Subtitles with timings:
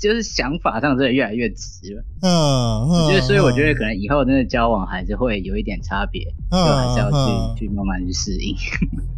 [0.00, 2.04] 就是想法上真的越来越直了。
[2.22, 7.16] 嗯，我觉得，所以我觉得可能能以后真的交往还是会有一点差别，就还是要去
[7.60, 8.56] 去慢慢去适应。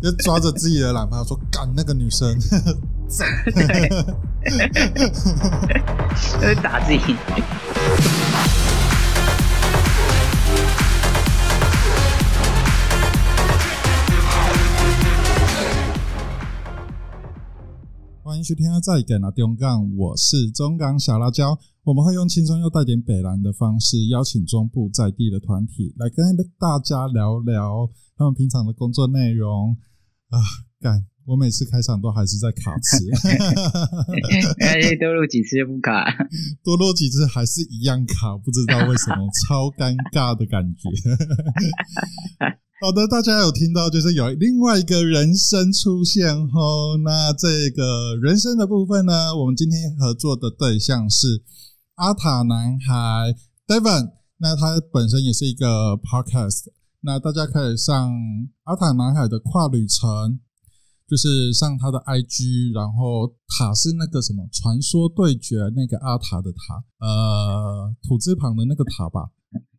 [0.03, 2.35] 就抓着自己的男朋友说干那个女生
[6.41, 7.17] 就是打自己。
[18.41, 21.53] 欢迎收听《再见啊中港》，我是中港小辣椒。
[21.85, 26.25] 我们会用轻松又带点北蓝的方式，邀请中部在地的团体来跟
[26.59, 29.77] 大家聊聊他们平常的工作内容
[30.31, 30.41] 啊。
[30.81, 33.05] 干，我每次开场都还是在卡词，
[34.65, 36.09] 哎，多录几次就不卡。
[36.65, 40.89] 多录几次还是一样卡，不知道为什么，超尴尬的感觉。
[42.83, 46.97] 好的，大家有听到，就是有另外一个人声出现吼。
[47.05, 51.43] 那这个人声的部分呢，我们今天合作的对象是
[51.97, 53.35] 阿塔男孩
[53.67, 54.13] Devon。
[54.39, 56.73] 那他本身也是一个 podcast。
[57.03, 58.11] 那大家可以上
[58.65, 60.41] 阿塔男孩的跨旅程，
[61.07, 63.29] 就是上他的 IG，然后
[63.59, 69.29] 塔是那个什么传说对决那个阿塔的塔，呃，土字旁的那个塔吧。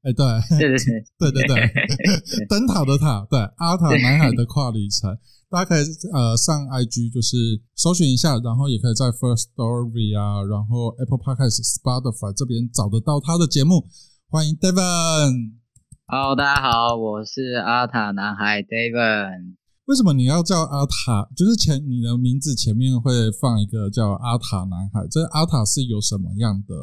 [0.03, 0.25] 哎，对，
[0.57, 0.77] 对对
[1.19, 5.15] 对对对对，灯塔的塔，对，阿塔南海的跨旅程，
[5.47, 7.37] 大家可以呃上 IG 就是
[7.75, 13.85] 搜寻一下，然后也可以在 First Story 啊，然后 Apple Podcast、Spotify 这边找得到他的节目。
[14.27, 15.61] 欢迎 Devon。
[16.07, 19.53] Hello，大家好，我是阿塔男孩 David。
[19.85, 21.29] 为什么你要叫阿塔？
[21.37, 26.73] 就是前你的名字前面会放一个叫阿塔男孩，这阿塔是有什么样的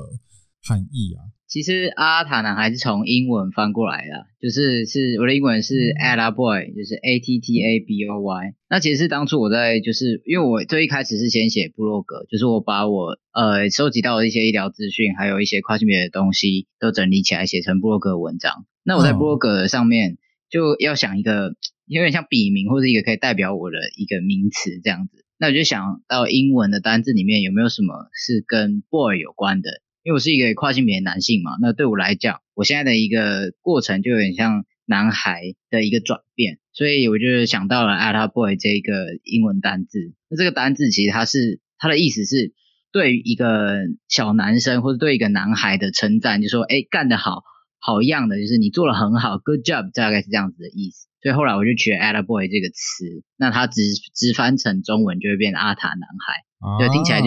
[0.62, 1.34] 含义啊？
[1.48, 8.52] 其实阿塔男还是从英文翻过来的，就是是我的英文是 Atta Boy，就是 A T T A B O Y。
[8.68, 18.66] 那其实是当初我在就是因为我最一开始是先写部落格，就是我把我呃收集到的一些医疗资讯，还有一些跨性别的东西都整理起来写成部落格文章。
[18.84, 20.18] 那我在部落格上面
[20.50, 21.54] 就要想一个
[21.88, 25.24] 有点像笔名或者一个可以代表我的一个名词这样子。
[25.38, 29.70] 那我就想到英文的单字里面有没有什么是跟 boy 有关的？
[30.08, 40.14] 因为我是一个跨性别男性嘛，那对我来讲，我现在的一个过程就有点像男孩的一个转变，所以我就想到了 “ata boy” 这个英文单字。
[40.30, 42.54] 那这个单字其实它是它的意思是
[42.90, 47.42] 对于一个小男生或者对一个男孩的称赞，就说哎干得好，
[47.78, 51.06] 好样的，就是你做的很好，good job，大概是这样子的意思。
[51.20, 53.82] 所以后来我就取了 “ata boy” 这个词，那它直
[54.14, 57.26] 直翻成中文就会变阿塔男孩，就听起来就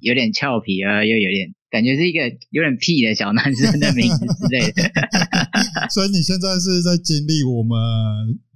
[0.00, 1.54] 有点俏皮啊，又有点。
[1.70, 4.82] 感觉是一个有点屁的小男生的名字之类的，
[5.90, 7.76] 所以你现在是在经历我们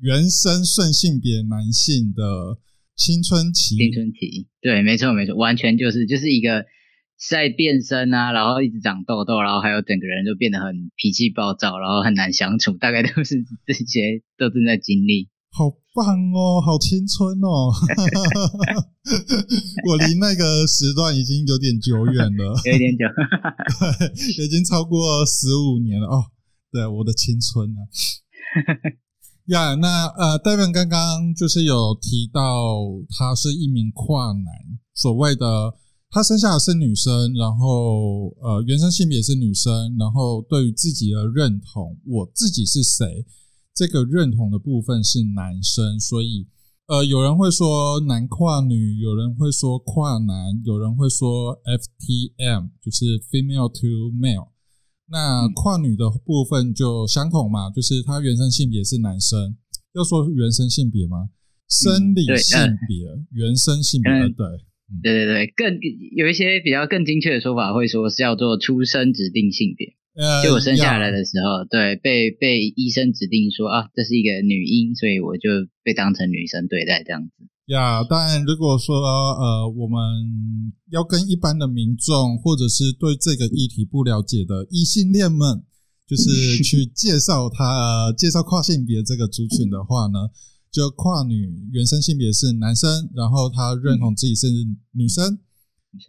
[0.00, 2.59] 原生顺性别男性的
[2.97, 3.76] 青春期。
[3.76, 6.66] 青春期，对，没错没错，完全就是就是一个
[7.28, 15.28] 在变身啊，然后一直长痘痘，然后还有整个人就变得很脾气暴躁，然后很难相处，大概都是这些都正在经历。
[15.53, 17.71] 好棒哦，好青春哦！
[19.88, 23.05] 我离那个时段已经有点久远了，有点久，
[23.99, 24.09] 对，
[24.47, 26.25] 已经超过十五年了哦。
[26.71, 27.81] 对，我的青春啊！
[29.50, 32.87] 呀，那呃，David 刚刚就是有提到，
[33.19, 34.44] 他是一名跨男，
[34.94, 35.75] 所谓的
[36.10, 43.27] 他生下的是女生，然后呃，原生性别是女生，然后对于自己的认同，我自己是谁？
[43.80, 46.46] 这个认同的部分是男生，所以
[46.86, 54.50] 呃，有人会说男跨女，有人会说跨男，有人会说 FTM，就是 female to male。
[55.08, 59.56] 那跨女的部分就相同嘛，就是她原生性别是男生。
[59.94, 61.30] 要说原生性别吗？
[61.66, 64.47] 生理性别，原生性别，对，
[65.02, 65.78] 对对对，更
[66.18, 69.97] 有一些比较更精确的说法，会说是叫做出生指定性别。
[70.44, 75.48] 就我生下来的时候，对，被被医生指定说啊，这是一个女婴，所以我就
[75.82, 77.48] 被当成女生对待这样子。
[77.72, 79.97] 呀，当然，如果说呃，我们
[80.91, 85.62] 要跟一般的民众，或者是对这个议题不了解的异性恋们，
[86.06, 86.28] 就是
[86.62, 90.28] 去介绍他，呃介绍跨性别这个族群的话呢，
[90.71, 94.48] 就跨女原生性别是男生，然后他认同自己是
[94.92, 95.39] 女生。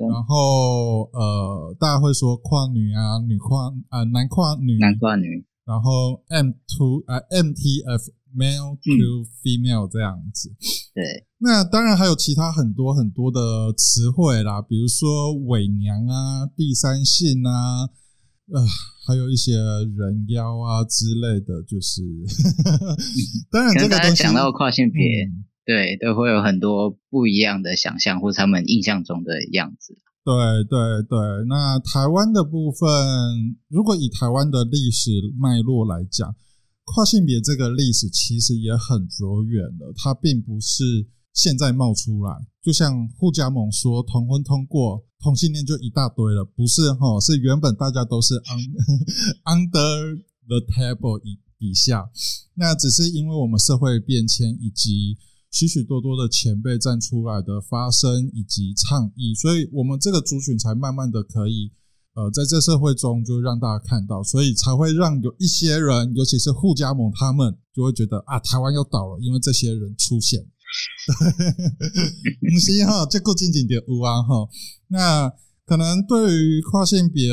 [0.10, 5.46] 然后呃，大家会说跨女啊，女跨啊，男跨女，男跨女。
[5.66, 8.02] 然后 M to 啊，MTF
[8.36, 10.50] male to female 这样子。
[10.94, 11.26] 对。
[11.38, 17.86] 那当然还有其他很多很多的词汇啦，比如说伪娘啊，第三性啊，
[18.52, 18.66] 呃，
[19.08, 22.02] 还有一些人妖啊之类的，就是。
[23.50, 25.02] 当然，这个东西讲到跨性别。
[25.66, 29.98] 对，都会有很多不一样的想象，或者他们印象中的样子。
[30.24, 30.34] 对
[30.66, 31.18] 对对，
[31.48, 35.10] 那台湾的部分，如果以台湾的历史
[35.40, 36.36] 脉络来讲，
[36.84, 42.36] 跨性别这个历史其实也很久远了，它并不是现在冒出来。
[42.62, 47.20] 就像互加盟说同婚通过，同性恋就一大堆了，不是哈？
[47.20, 48.36] 是原本大家都是
[49.46, 52.10] under the table 以底下，
[52.56, 55.18] 那只是因为我们社会变迁以及
[55.52, 61.72] 许许多多的前辈站出来的发声以及倡议，所以我们这个族群才慢慢的可以。
[62.14, 70.42] 呃，在这社会中，就让大家看到，所以才会让有一些人，尤其是互加盟，他们就会觉得啊，台湾要倒了，因为这些人出现。
[72.52, 74.46] 不是哈，这够近景点五啊哈。
[74.90, 75.32] 那
[75.66, 77.32] 可能对于跨性别，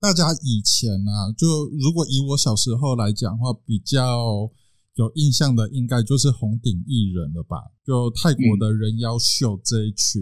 [0.00, 4.48] 大家以前啊，就如果以我小时候来讲的话，比较
[4.98, 7.56] 有印象的，应该就是红顶艺人了吧？
[7.86, 10.20] 就泰国的人妖秀这一群，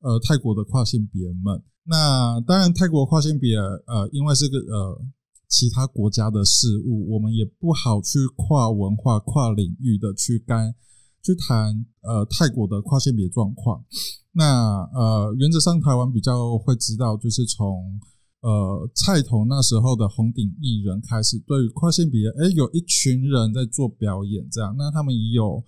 [0.00, 1.62] 呃，泰国的跨性别们。
[1.84, 5.02] 那当然，泰国跨性别，呃，因为是个呃
[5.48, 10.74] 其他国家的事物，我们也不好去跨文化、跨领域的去干
[11.22, 13.84] 去谈呃泰国的跨性别状况。
[14.32, 18.00] 那呃，原则上台湾比较会知道，就是从
[18.40, 25.64] 呃菜头那时候的红顶艺人开始，对于跨性别，哎，有一群人在做表演，这样，那他们也有。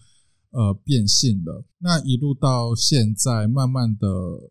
[0.54, 1.64] 呃，变性了。
[1.78, 4.06] 那一路到现在，慢慢的，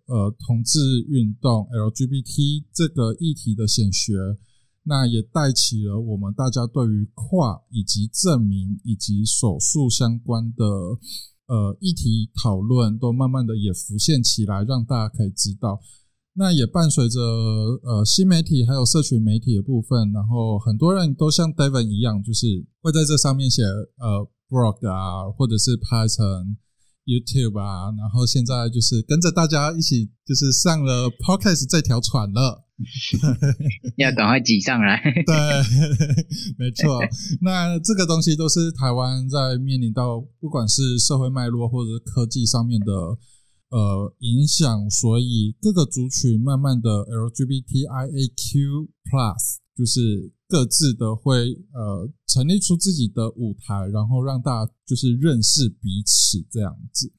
[0.08, 4.16] 呃，同志运动 LGBT 这个议题的显学，
[4.82, 15.80] 那也带起了我们大家对于跨以及证明以及手术相关的呃议题讨论，都慢慢的也浮现起来，让大家可以知道。
[16.34, 24.30] 那也伴随着呃新媒体还有社群媒体的部分，然后很多人都像 David 一样，就是会在这上面写呃。
[24.52, 26.58] blog 啊，或者是拍成
[27.06, 32.68] YouTube 啊，然后现在就是跟着大家一起，就是上了 Podcast 这条船了
[33.96, 35.02] 要赶快挤上来。
[35.26, 35.34] 对，
[36.60, 37.00] 没错。
[37.40, 42.92] 那这个东西都是台湾在面临到不管是社会脉络或者是科技上面的
[43.72, 50.32] 呃影响，所以各个族群慢慢的 LGBTIAQ Plus 就是。
[50.52, 51.32] 各自的会
[51.72, 57.10] 呃成立出自己的舞台，然后让大家就是认识彼此这样子。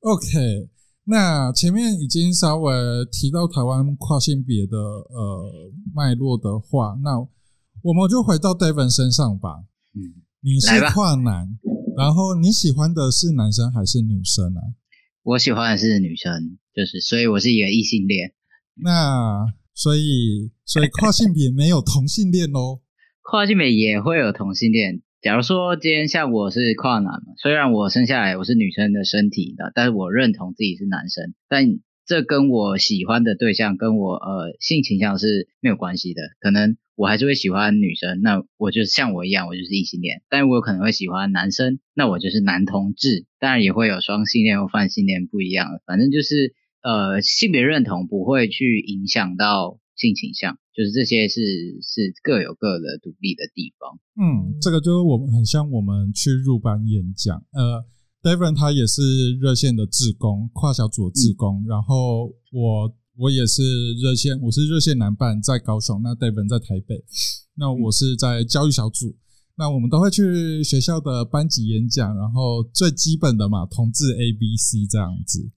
[0.00, 0.70] OK，
[1.04, 2.72] 那前面已经稍微
[3.12, 7.20] 提到台湾跨性别的呃脉络的话，那
[7.82, 9.66] 我们就回到 David 身上吧。
[9.92, 11.58] 嗯，你是跨男，
[11.98, 14.62] 然后你喜欢的是男生还是女生啊？
[15.24, 18.34] 我喜欢的是女生，就是所以我是一个异性恋。
[18.76, 22.82] 那所以，所以跨性别没有同性恋喽？
[23.24, 25.00] 跨性别也会有同性恋。
[25.22, 31.32] 假如说今天像我是跨男嘛，虽然我生下来我是女生的身体的，但是我认同自己是男生。
[31.48, 36.20] 但这跟我喜欢的对象跟我呃性倾向是没有关系的。
[36.38, 40.22] 可能我还是会喜欢女生，那我就像我一样，我就是异性恋。
[40.28, 43.26] 但我可能会喜欢男生，那我就是男同志。
[43.38, 46.54] 当然也会有双性恋或泛性恋不一样的，反正就是。
[46.84, 51.40] 呃，性别认同不会去影响到性倾向，就是这些是
[51.80, 53.96] 是各有各的独立的地方。
[54.20, 57.42] 嗯，这个就是我们很像我们去入班演讲。
[57.54, 57.86] 呃
[58.20, 59.00] ，David 他也是
[59.40, 61.64] 热线的志工，跨小组的志工。
[61.66, 67.04] 然后我我也是热线，我是热线男伴在高雄，那 David 在台北。
[67.56, 69.14] 那我是在教育小组，
[69.56, 75.48] 那我们都会去学校的班级演讲，然后最基本的嘛，同志 A B C 这样子。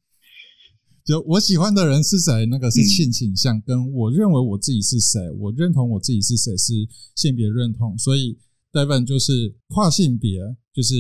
[1.04, 6.74] 就我喜欢的人是谁，那个是性倾向，跟我认为我自己是谁，我认同我自己是谁是
[7.16, 8.38] 性别认同，所以
[8.72, 10.42] Devon 就是跨性别，
[10.76, 10.94] 就是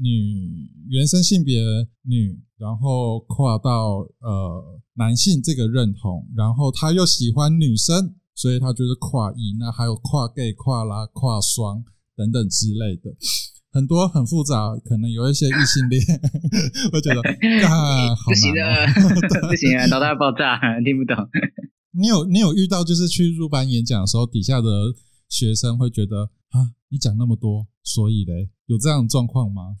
[0.00, 1.60] 女原生性别
[2.02, 11.84] 女，然后跨到呃男性这个认同，然后他又喜欢女生，所以他就是跨异，那还有跨 gay、跨拉、跨双
[12.16, 13.14] 等等之类的。
[13.70, 16.02] 很多很复杂，可能有一些异性恋，
[16.90, 17.20] 我觉得
[17.68, 18.62] 啊，不行的，
[19.46, 21.14] 不行啊，脑袋爆炸，听不懂。
[21.92, 24.68] 你有你有遇到就是去入班演讲的时候，底下的
[25.28, 29.76] 学生会觉得啊，你讲那么多，所以嘞，有这样的状况吗？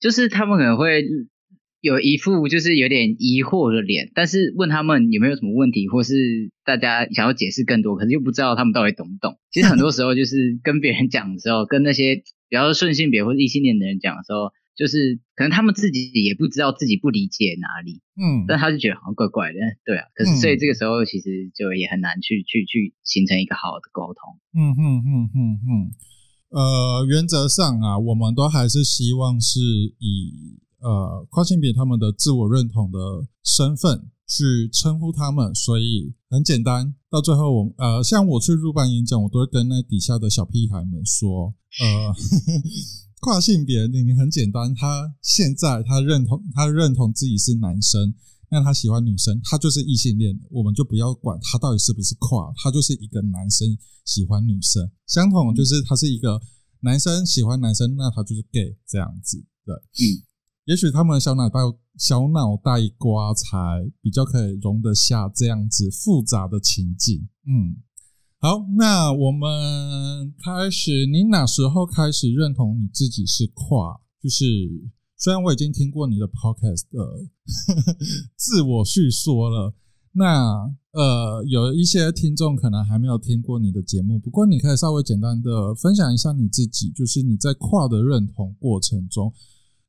[0.00, 1.04] 就是他们可能会
[1.80, 9.38] 有一副就是有点疑惑的脸，但是问他们有没有什么问题，或是大家想要解释更多，可是又不知道他们到底懂不懂。
[9.50, 12.22] 其实很多时候就是跟别人讲的时候，跟那些。
[12.50, 20.06] 比较顺性别或者异性恋的人讲的时候，就是可能他们自己也不知道自己不理解哪里，嗯，但他就觉得好像怪怪的，对啊。
[20.16, 24.18] 可是所以这个时候其实就也很难去去去形成一个好的沟通。
[24.58, 25.90] 嗯哼哼哼哼。
[26.50, 29.60] 呃，原则上啊，我们都还是希望是
[29.98, 32.98] 以呃跨性别他们的自我认同的
[33.44, 36.94] 身份去称呼他们，所以很简单。
[37.08, 42.14] 到最后，我呃，像我去入班演讲，我都会跟那底下的小屁孩们说，呃，
[43.20, 48.14] 跨性别，你很简单，他现在他认同，他认同自己是男生，
[48.50, 53.66] 那他喜欢女生，他就是异性恋，我们就不要管他到底是不是跨，他就是一个男生
[54.04, 56.40] 喜欢女生，相同就是他是一个
[56.80, 60.26] 男生喜欢男生，那他就是 gay 这样子，对，嗯。
[60.66, 61.58] 也许他们小脑袋
[61.98, 63.48] 小脑袋瓜才
[64.00, 67.28] 比较可以容得下这样子复杂的情境。
[67.44, 67.74] 嗯，
[68.38, 71.06] 好，那我们开始。
[71.06, 74.00] 你哪时候开始认同你自己是跨？
[74.22, 74.44] 就是
[75.20, 77.28] 虽然我已经听过你的 podcast 的
[78.36, 79.74] 自我叙说了，
[80.12, 84.18] 那呃，有一些听众可能还没有听过你的节目。
[84.18, 89.30] 不过你可以稍微简单的分享一下你自己，就是你在跨的认同过程中。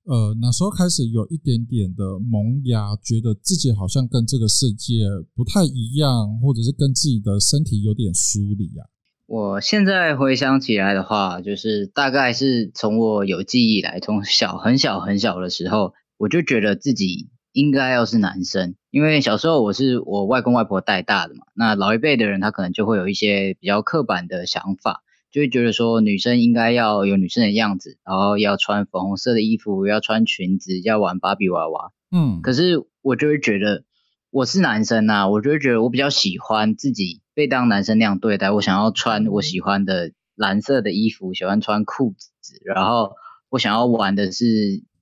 [0.03, 8.85] 呃，那时候开始有一点点的萌芽，觉得自己好像跟这个世界不太一样，或者是跟自己的身体有点疏离啊。
[9.31, 21.45] 我现在回想起来的话，就是大概是从我有记忆来，从小很小很小的时候，我就觉得自己应该要是男生，因为小时候我是我外公外婆带大的嘛。
[21.55, 25.01] 那老一辈的人他可能就会有一些比较刻板的想法。
[25.31, 31.93] 就会觉得说女生应该要有女生的样子，然后要穿粉红色的衣服，要穿裙子，要玩芭比娃娃。
[32.11, 33.85] 嗯，可是我就会觉得
[34.31, 38.49] 我是男生呐，我就会觉得我比较喜欢自己被当男生那样对待。
[38.51, 43.11] 我想要穿我喜欢的蓝色的衣服，喜欢穿裤子，然后
[43.49, 44.45] 我想要玩的是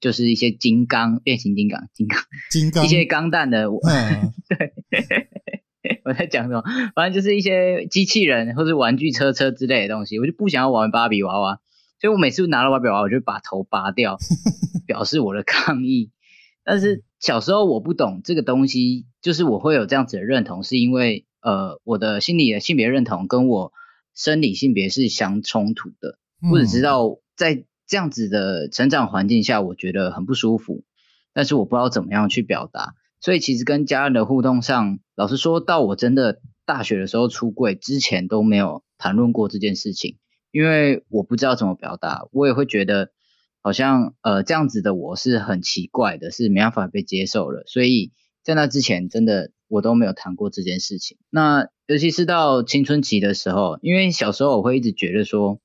[0.02, 2.20] 就是一些金刚变形金刚、金刚、
[2.50, 3.66] 金刚一些钢弹的。
[3.68, 4.74] 嗯， 对。
[6.04, 6.62] 我在讲什么？
[6.94, 11.60] 反正就是一些机器人或者玩具车车之类的东西，我就不想要玩芭比娃娃，
[12.02, 14.18] 所以我每次拿到芭比娃娃，我就把头拔掉，
[14.86, 16.12] 表示我的抗议。
[16.70, 23.74] 但是小时候我不懂这个东西，就是我会有这样子的认同，是因为呃我的心理的性别认同跟我
[24.14, 26.20] 生理性别是相冲突的。
[26.52, 30.84] 我只知道在这样子的成长环境下，我觉得很不舒服，
[31.34, 32.94] 但是我不知道怎么样去表达。
[33.20, 40.20] 所以其实跟家人的互动上，老实说到我真的大学的时候出柜之前都没有谈论过这件事情，
[40.52, 43.10] 因为我不知道怎么表达，我也会觉得
[43.62, 47.64] 好像呃这样子的我是很奇怪的，是没办法被接受了。
[47.68, 48.12] 所以
[48.44, 51.18] 在那之前真的我都没有谈过这件事情。
[51.30, 55.60] 那尤其是到青春期的时候，因为小时候我会一直觉得说，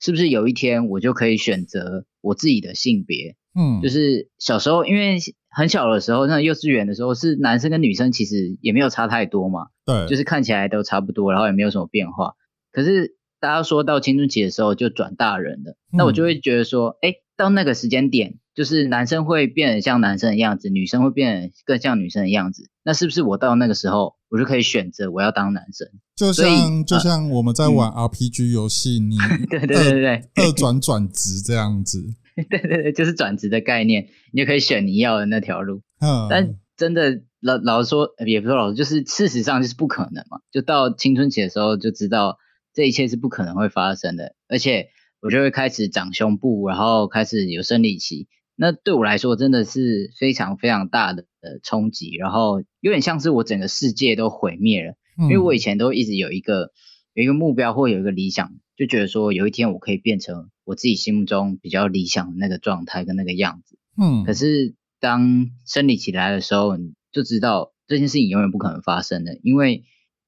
[0.00, 3.36] 是不是有一天我就可以选择我自己的性别？
[3.54, 5.18] 嗯，就是小时候因为。
[5.50, 12.34] 很小的时候，那幼稚园的时候是男生跟女生其实也没有差太多嘛，对，就是看起来都差不多，然后也没有什么变化。
[12.70, 22.68] 可是大家说到青春期的时候就转大人了，那我就会觉得说，哎，到那个时间点，就是男生会变得像男生的样子，女生会变得更像女生的样子。
[22.82, 25.88] 那是不是我到那个时候，我就可以选择我要当男生？
[26.16, 29.16] 就像就像我们在玩 RPG 游戏，你
[29.48, 32.04] 对对对对，二转转职这样子。
[32.50, 35.82] 对对对，就是转职的概念，你就可以选你要的那条路。
[36.00, 40.40] 嗯，但真的老老实说，也不是老实，就是事实上就是不可能嘛。
[40.50, 42.38] 就到青春期的时候，就知道
[42.74, 44.34] 这一切是不可能会发生的。
[44.48, 44.88] 而且
[45.20, 48.28] 我就会开始长胸部，然后开始有生理期。
[48.56, 51.24] 那对我来说，真的是非常非常大的
[51.62, 52.16] 冲击。
[52.16, 56.72] 然后有点像是我整个世界都毁灭了，因为我以前都一直有一个
[57.14, 58.52] 有一个目标或有一个理想。
[58.76, 69.82] 就觉得说有一天我可以变成我自己心目中比较理想的那个状态跟那个样子，嗯，可是当生理期来的时候，你就知道这件事情永远不可能发生的，因为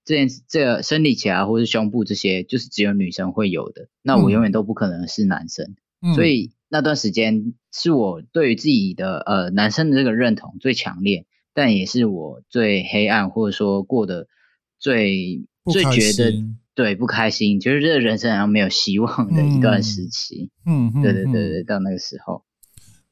[0.05, 5.75] 这件这生理期啊或是胸部这些就是只有女生会有的，那我永远都不可能是男生，
[6.15, 14.27] 所以那段时间是我对于自己的呃男生的这个认同最强烈，但也是我最黑暗或者说过得
[14.79, 16.45] 最最觉得。
[16.73, 20.51] 对，不开心，就是这个人生好像没有希望的一段时期。
[20.65, 22.43] 嗯，对对对对，到那个时候，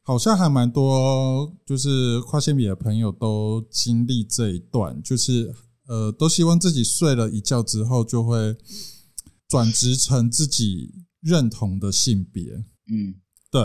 [0.02, 5.52] 好像还蛮多，就是跨性别的朋友都经历这一段，就是
[5.88, 8.57] 呃，都希望自己睡了一觉之后就会
[9.49, 12.45] 转职成自己认同的性别。
[12.90, 13.16] 嗯，
[13.50, 13.61] 对。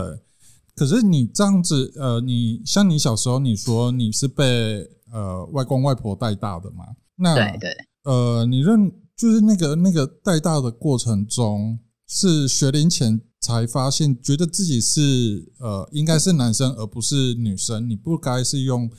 [0.74, 6.84] 可是你这样子，呃，你像你小时候，你说你是被呃外公外婆带大的嘛？
[7.16, 8.92] 那对对，呃，你认。
[9.16, 11.78] 就是那个那个带大的过程中，
[12.08, 18.90] 是学龄前才发现，觉得自己是呃应该是男生而不是女生，你不该是用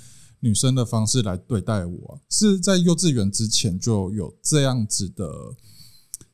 [0.46, 5.25] 女生的方式来对待我，是在幼稚园之前就有这样子的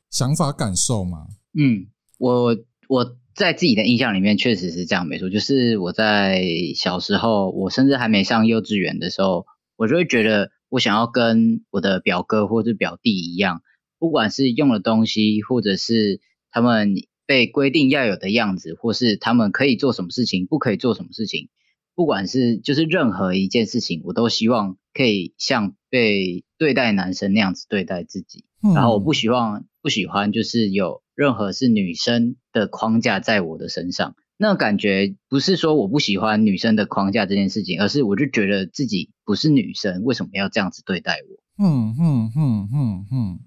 [0.10, 1.28] 想法感受吗？
[1.58, 1.88] 嗯，
[2.18, 2.58] 我
[2.90, 6.44] 我在自己的印象里面确实是这样，没错，就是我在
[6.76, 9.46] 小时候，我甚至还没上幼稚园的时候，
[9.78, 13.62] 我就会觉得我想要跟我的表哥或者表弟一样，
[13.98, 16.20] 不管是用的东西，或者是
[16.52, 21.48] 他们被规定要有的样子，或是他们可以做什么事情，不可以做什么事情，
[21.96, 28.46] 不管是就是任何一件事情，我都希望可以像被对待男生那样子对待自己。
[28.76, 34.16] 然后我不希望不喜欢就是有任何是女生的框架在我的身上。
[34.38, 41.66] 那感觉不是说我不喜欢女生的框架这件事情，而是我就觉得自己不是女生，为什么要这样子对待我？
[41.66, 43.40] 嗯嗯嗯嗯嗯。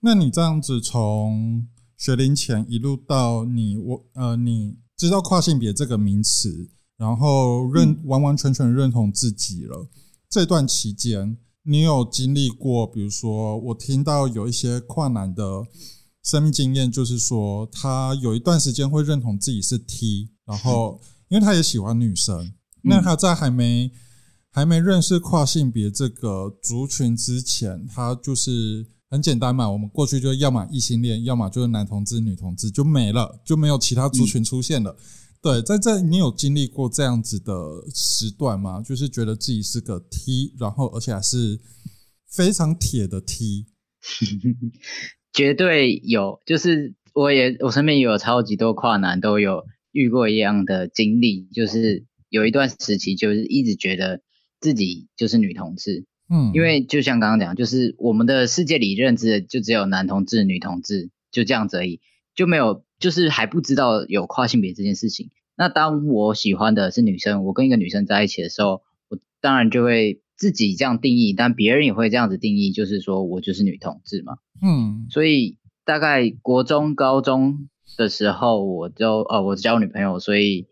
[0.00, 6.70] 那你这样子从学龄前一路到你我呃，你知道跨性别这个名词，
[7.02, 9.88] 然后认完完全全认同自己了。
[10.30, 15.66] 这段期间，你有经历过，比如说我听到有一些跨男的。
[16.24, 23.90] 生命经验就是说，他有一段时间会认同自己是 T，然后因为他也喜欢女生，那他在还没
[24.48, 34.96] 还没认识跨性别这个族群之前，他就是很简单嘛，我们过去就要么异性恋，要么就是男同志、女同志就没了，就没有其他族群出现了。
[35.42, 37.52] 对，在这你有经历过这样子的
[37.92, 38.80] 时段吗？
[38.80, 41.58] 就是觉得自己是个 T，然后而且还是
[42.30, 43.66] 非常铁的 T。
[45.34, 54.20] 绝对有，就是我也我身边也有超级多跨男都有遇过一样的经历，就是有一段时期就是一直觉得
[54.60, 62.00] 自己就是女同志，嗯，因为就像刚刚讲，就是我们的世界里认知的就只有男同志、女同志就这样子而已，
[62.36, 65.28] 就没有就是还不知道有跨性别这件事情。
[65.56, 68.80] 那当我喜欢的是女生，我跟一个女生在一起的时候，
[69.10, 70.22] 我当然就会。
[70.34, 74.38] 自己这样定义，但别人也会这样子定义，就是说我就是女同志嘛。
[74.60, 80.66] 嗯，所以大概国中、高中的时候，我就呃，我交女朋友，所以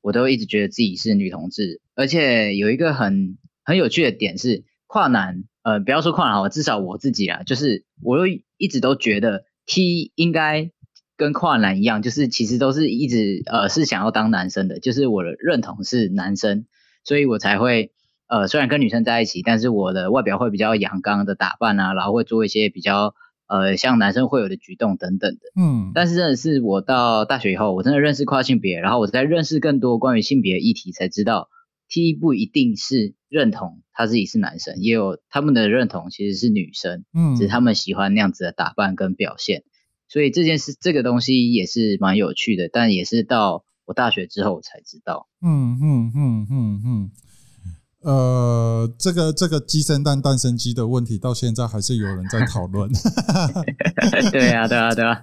[0.00, 1.80] 我都一直觉得自己是女同志。
[1.94, 10.72] 而且有一个很很有趣的点是，跨男，呃，不要说跨男好，至少我自己啊，就是我又一直都觉得 T 应该
[11.16, 16.66] 跟跨男一样，就是其实都是一直呃是想要当男生的，就是我的认同是男生，
[17.04, 17.92] 所以我才会。
[18.28, 23.14] 呃，虽然跟女生在一起，但是我的外表会比较阳刚的打扮啊，然后会做一些比较
[23.46, 25.38] 呃像男生会有的举动等等的。
[25.56, 31.50] 嗯，但是真的是我到大学以后，我真的认识跨性别，然后我在认识更多关于性别议题，才知道
[31.88, 39.62] T 不一定是认同他自己是男生，也有他们的认同其实是女生，嗯，只是他们喜欢那样子的打扮跟表现。
[40.08, 45.28] 所以这件事这个东西也是蛮有趣的，但也是到我大学之后才知道。
[45.42, 47.10] 嗯嗯嗯嗯嗯。
[48.02, 52.88] 呃，这个这个鸡生蛋，蛋生鸡的问题，到现在还是有人在讨论。
[54.30, 55.22] 对啊，对啊，对啊，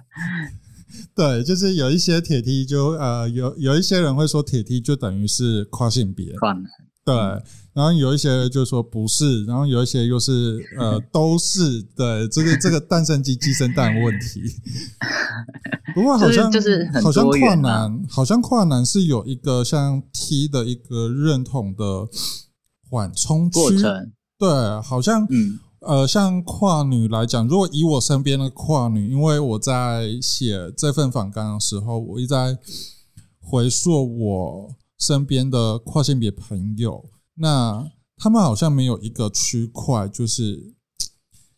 [1.16, 6.34] 对，就是有一些铁梯，就呃，有有一些人会说铁梯就等于是跨性别。
[7.06, 7.14] 对，
[7.74, 11.82] 然后有一些就说不是，然后有一些又是呃都是。
[11.94, 14.40] 的，这个这个蛋生鸡，鸡生蛋问题。
[15.94, 22.08] 不过好像就是好像跨男，好像跨男是有一个像 T 的一个认同的。
[22.90, 23.58] 缓冲区，
[24.38, 24.48] 对，
[24.80, 32.56] 好像，嗯，呃，像跨女来讲，如果以我身边的跨女，因为我在写这份访纲的时候，我一直在
[33.40, 40.74] 回溯我身边的跨性别朋友，那他们好像没有一个区块，就是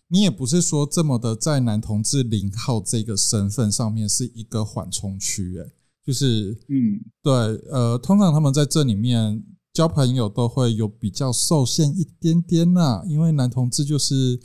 [0.09, 5.71] 你也不是说这么的在男同志零号这个身份上面是一个缓冲区，哎，
[6.05, 7.33] 就是，嗯，对，
[7.71, 9.45] 呃，通常他们在这里面。
[9.77, 14.41] 交朋友都会有比较受限一点点呐，因为男同志就是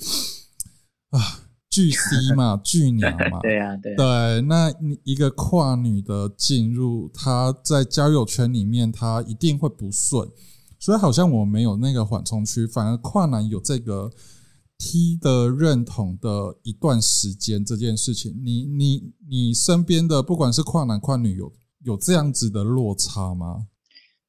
[1.11, 3.95] 啊巨 C 嘛， 巨娘嘛，对呀，对。
[3.95, 10.27] 对，那你一个跨女的进入，她在交友圈里面，她一定会不顺，
[10.81, 14.11] 所以好像我没有那个缓冲区，反而跨男有这个
[14.79, 23.67] T 的认同的一段时间，这件事情，你你你身边的不管是跨男跨女，有有这样子的落差吗？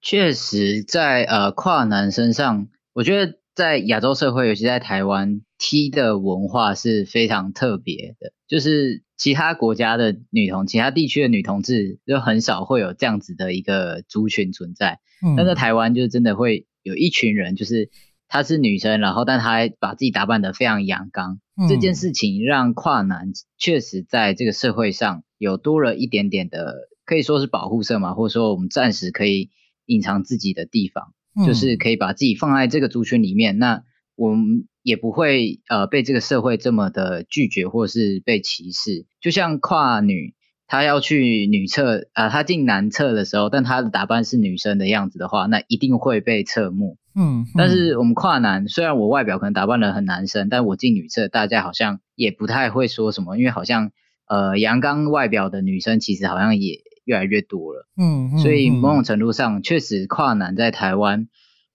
[0.03, 8.35] 确实，在呃跨男身上，我觉得在亚洲社会，尤其在台湾，T 的文化是非常特别的。
[8.47, 14.99] 就是其他国家的女同，其他地区的女同志，就很少会有这样子的一个族群存在。
[15.37, 17.89] 但在台湾，就真的会有一群人，就是
[18.27, 21.39] 她是女生，然后但她把自己打扮得非常阳刚。
[21.69, 29.51] 这件事情让跨男确实在这个社会上有多了一点点的，可以说是保护色嘛，或者说我们暂时可以。
[29.87, 31.13] 隐藏自己的地方，
[31.45, 33.83] 就是可以把自己放在这个族群里面，那
[34.23, 39.07] 我们也不会呃被这个社会这么的拒绝或是被歧视。
[39.21, 40.35] 就像跨女，
[40.69, 46.99] 她要去女厕啊，她进男厕的时候，但她的打扮是女生的样子的话，那一定会被侧目。
[47.15, 53.91] 嗯，但是我们跨男，虽然我外表可能打扮的很男生，但我进女厕，大家好像也不太会说什么，因为好像
[54.29, 57.87] 呃阳刚外表的女生其实好像也越来越多了。
[57.99, 61.29] 嗯，所以某种程度上，确实跨男在台湾，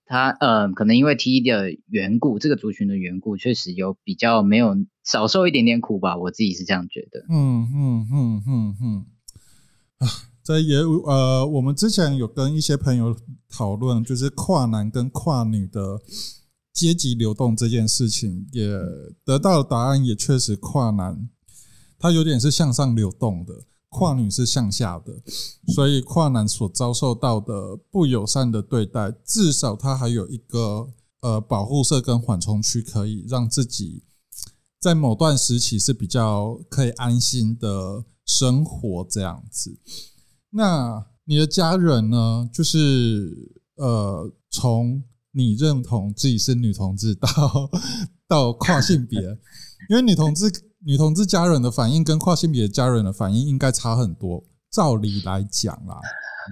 [0.08, 7.26] 他呃可能因为 T 的缘故，这个族群的缘故，确实有比较没有少受一点点苦吧，我自己是这样觉得。
[7.30, 9.06] 嗯嗯嗯嗯嗯
[10.00, 10.08] 啊。
[10.44, 13.14] 这也呃，我们之前有跟一些朋友
[13.50, 16.00] 讨论，就是跨男跟跨女的
[16.72, 18.66] 阶级流动这件事情，也
[19.26, 21.28] 得到的答案也确实，跨男
[22.00, 25.22] 它有点是向上流动的，跨女是向下的，
[25.74, 30.88] 所以跨男所遭受到的不友善的对待，至少他还有一个
[31.22, 34.04] 呃保护色跟缓冲区，可以让自己
[34.80, 39.80] 在某段时期是比较可以安心的生活这样子。
[40.50, 42.50] 那你的家人呢？
[42.54, 47.70] 就是呃，从你认同自己是女同志到
[48.28, 49.20] 到跨性别，
[49.90, 50.52] 因为女同志
[50.88, 54.46] 女同志家人的反应跟跨性别家人的反应应该差很多。
[54.72, 56.00] 照理来讲啦，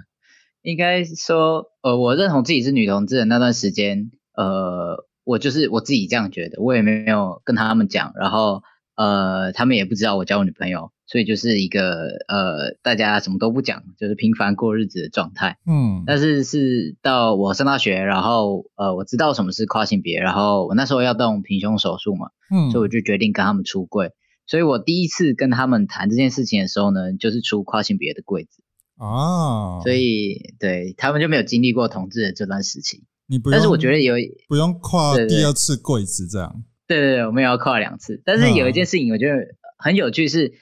[0.61, 8.61] 应该说，呃，我认同自己是女同志的那段时间，呃，我就是我自己这样觉得，我也没有跟他们讲，然后
[8.97, 10.91] 呃，他们也不知道我交女朋友。
[11.07, 15.59] 所以就是一个呃，大家什么都不讲，就是平凡过日子的状态。
[15.65, 24.11] 嗯，但是是到我上大学，然后呃，我知道什么是跨性别，然后我那时候要动平胸手术嘛，嗯，所以我就决定跟他们出柜。
[24.47, 28.61] 所以我第一次跟他们谈这件事情的时候呢，就是出跨性别的柜子
[28.97, 29.81] 啊。
[29.81, 33.03] 所以对他们就没有经历过同志的这段时期。
[33.27, 34.15] 你不用，但是我觉得有
[34.47, 36.63] 不用跨第二次柜子这样。
[36.87, 38.21] 对对对，我们要跨两次。
[38.23, 39.35] 但是有一件事情我觉得
[39.77, 40.53] 很有趣是。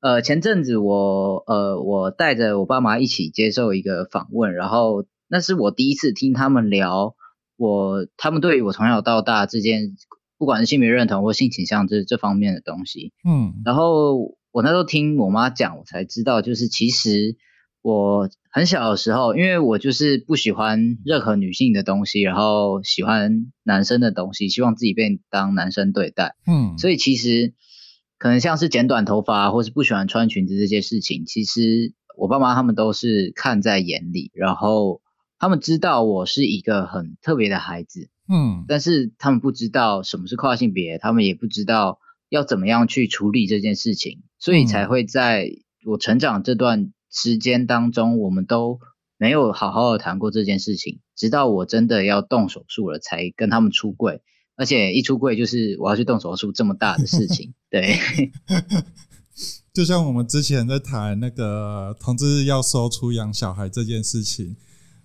[0.00, 7.16] 呃，前阵子我呃，我带着我爸妈一起接受一个访问，然后那是我第一次听他们聊
[7.56, 9.96] 我他们对于我从小到大这件，
[10.38, 17.36] 不管是性别认同或性倾向这这方面的东西，嗯，然后我那时候听我妈讲，我才知道，就是其实
[17.82, 27.54] 我很小的时候，因为我就是不喜欢任何女性的东西，然后喜欢男生的东西，希望自己被当男生对待，嗯，所以其实。
[28.20, 35.00] 可能像是剪短头发，或是不喜欢穿裙子这些事情，其实我爸妈他们都是看在眼里，然后
[35.38, 45.50] 他们知道我是一个很特别的孩子，嗯，但是他们不知道什么是跨性别，他们也不知道要怎么样去处理这件事情，所以才会在
[45.86, 48.78] 我成长这段时间当中，我们都
[49.16, 54.20] 没有好好的谈过这件事情，直到我真的要动手术了，才跟他们出柜。
[54.56, 57.96] 而且一出柜就是我要去动手术这么大的事情，对。
[59.72, 64.56] 就像我们之前在谈那个同志要收出养小孩这件事情，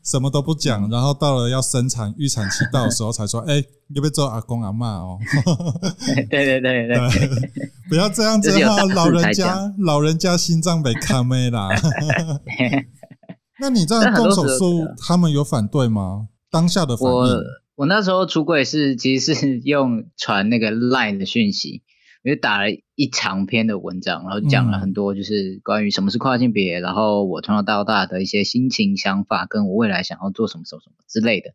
[0.04, 3.64] 什么都不讲，然后到了要生产预产期到的时候才说：“哎，
[3.96, 5.18] 要不要做阿公阿妈哦？”
[6.30, 7.52] 对对对对，
[7.88, 11.70] 不要这样子哈，老人家老人家心脏被卡没啦。
[13.62, 16.28] 那你这样动手术，他们有反对吗？
[16.52, 17.40] 当下的反应？
[17.76, 21.82] 我那时候出柜是其实是用传那个 Line 的讯息，
[22.24, 31.52] 我就打了一长篇的文章，然后讲了很多就是关于什么是跨性别，然后我从小到大的一些心情想法，跟我未来想要做什么什么什么之类的。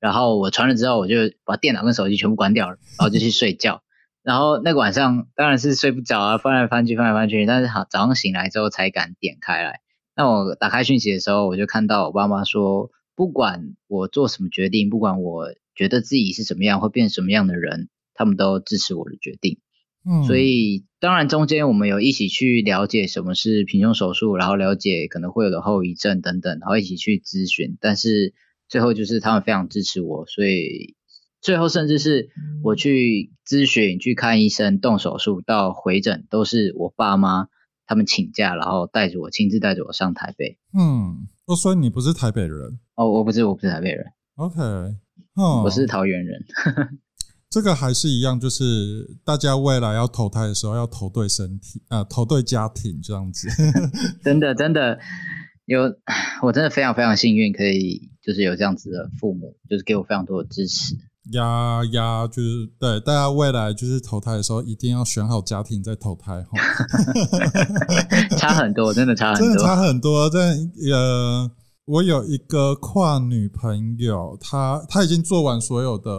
[0.00, 3.82] 然后我传了之后，我就把电脑跟手机全部关掉了，然后就去睡觉。
[4.22, 9.80] 然后那个晚上当然是睡不着啊，翻来翻去翻来翻去，但是好早上醒来之后才敢点开来。
[10.16, 12.90] 那我打开讯息的时候，我就看到我爸妈说。
[13.16, 19.60] 不管我做什么决定，不管我觉得自己是怎么样，会变什么样的人，他们都支持我的决定。
[20.06, 27.78] 嗯，所以当然中间我们有一起去了解什么是平胸手术，然后了解可能会有的后遗症等等，然后一起去咨询。
[27.80, 28.34] 但是
[28.68, 30.94] 最后就是他们非常支持我，所以
[31.40, 32.28] 最后甚至是
[32.62, 37.48] 我去咨询、去看医生、动手术到回诊，都是我爸妈
[37.86, 40.58] 他们请假，然后带着我亲自带着我上台北。
[40.78, 42.78] 嗯，哦，所以你不是台北人。
[42.94, 44.06] 哦，我不是，我不是台北人。
[44.36, 44.60] OK，
[45.64, 46.44] 我是桃园人。
[47.54, 53.46] 这个还是一样，就是大家未来要投胎的时候要投对身体啊，投对家庭这样子。
[54.24, 54.98] 真的，真的
[55.66, 55.82] 有，
[56.42, 60.96] 我真的非常非常幸运，可以就是有这样子的父母，就是给我非常多的支持。
[61.30, 66.58] 呀呀，就是对大家未来就是投胎的时候，一定要选好家庭再投胎哈。
[68.36, 70.28] 差很多，真的差很多，真的差很多。
[70.28, 70.58] 但
[70.90, 71.48] 呃。
[71.86, 76.10] 我有一个跨女朋友，她她已经做完所有的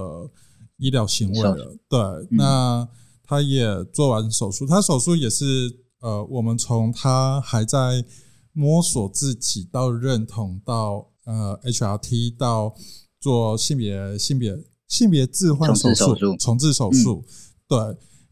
[0.77, 1.99] 医疗行为了，对，
[2.31, 2.88] 那
[3.23, 8.05] 他也做完手术，他手术也是呃，我们从他还在
[8.51, 12.75] 摸索自己到认同到呃 HRT 到
[13.19, 14.55] 做性别性别
[14.88, 16.38] 性别置换手术手术。
[16.38, 17.23] 重置手术，
[17.67, 17.77] 对，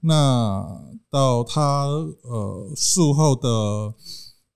[0.01, 1.85] 那到他
[2.23, 3.93] 呃术后的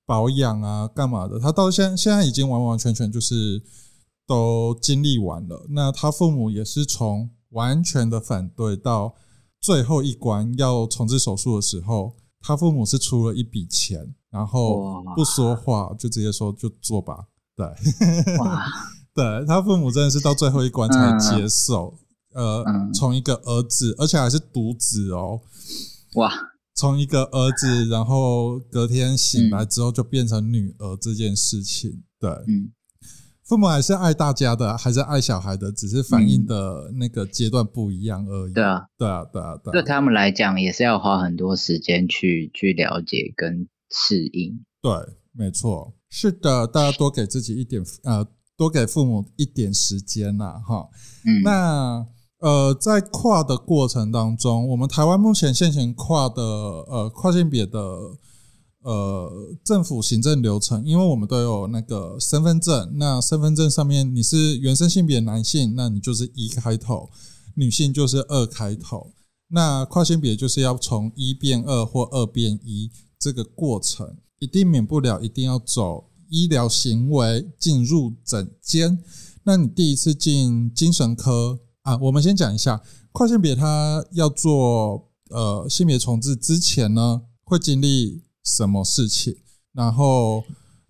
[0.06, 3.64] 保养啊，干嘛的，他到现现在已经完完全全就是
[4.28, 5.66] 都经历完了。
[5.70, 9.16] 那他父母也是从完全的反对到
[9.60, 17.66] 最后一关要重置手术的时候，他父母是出了一笔钱，然后不说话就直接说就做吧，对。
[18.38, 18.66] 哇，
[19.14, 21.98] 对他父母真的是到最后一关才接受，
[22.34, 22.94] 呃，嗯。
[22.94, 25.42] 从一个儿子，而且还是独子哦，
[26.16, 26.32] 哇，
[26.76, 32.72] 从一个儿子，然后隔天醒来之后就变成女儿这件事情，对，嗯，
[33.48, 38.52] 父母还是爱大家的，还是爱小孩的，只是反应的那个阶段不一样而已。
[38.52, 44.66] 对啊，对啊，对啊，对啊，对他们来讲也是要花很多时间去去了解跟适应。
[44.82, 44.92] 对，
[45.32, 50.90] 没错，是的，大家多给自己一点，呃，多给父母一点时间呐，哈。
[51.26, 52.06] 嗯，那
[52.40, 57.80] 呃，在跨的过程当中，我们台湾目前现行跨的呃跨性别的
[58.88, 67.10] 呃政府行政流程，因为我们都有那个身份证，那身份证上面你是原生性别男性，那你就是一开头；
[67.56, 69.12] 女性就是二开头。
[69.50, 78.98] 那跨性别就是要从一变二或二变一这个过程，一定免不了一定要走医疗行为进入诊间。
[79.44, 89.36] 那你第一次进精神科啊，我们先讲一下跨性别，他要做呃性别重置之前呢，会经历什么事情？
[89.74, 90.46] 然后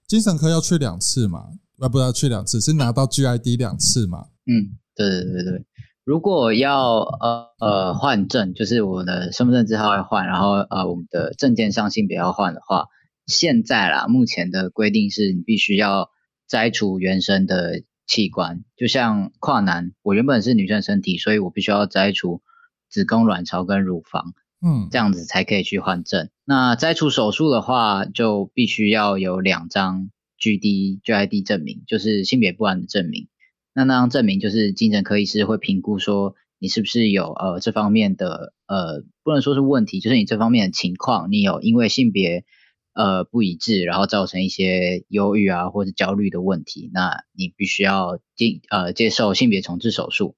[0.08, 1.48] 精神科要去两次嘛？
[1.80, 4.28] 啊，不要去两次，是拿到 GID 两次嘛？
[4.46, 5.66] 嗯，对对对对，
[6.06, 12.86] 如果要呃呃换证，就是我的身份证字号要换，然后呃我们的证件上性别要换的话，
[13.26, 16.10] 现在啦，目前的规定是你必须要
[16.48, 22.42] 摘除原生的器官，就像跨男，我原本是女生身体，所以我必须要摘除
[22.90, 26.30] 子宫、卵巢跟乳房，嗯这样子才可以去换证。
[26.46, 33.28] 那摘除手术的话，就必须要有两张 GD GID 证明，就是性别不安的证明。
[33.74, 42.44] 那那张证明就是精神科医师会评估说你是不是有呃这方面的呃不能说是问题，就是你这方面的情况，你有因为性别
[42.94, 50.36] 呃不一致，然后造成一些忧郁啊或者焦虑的问题，那你必须要进呃接受性别重置手术。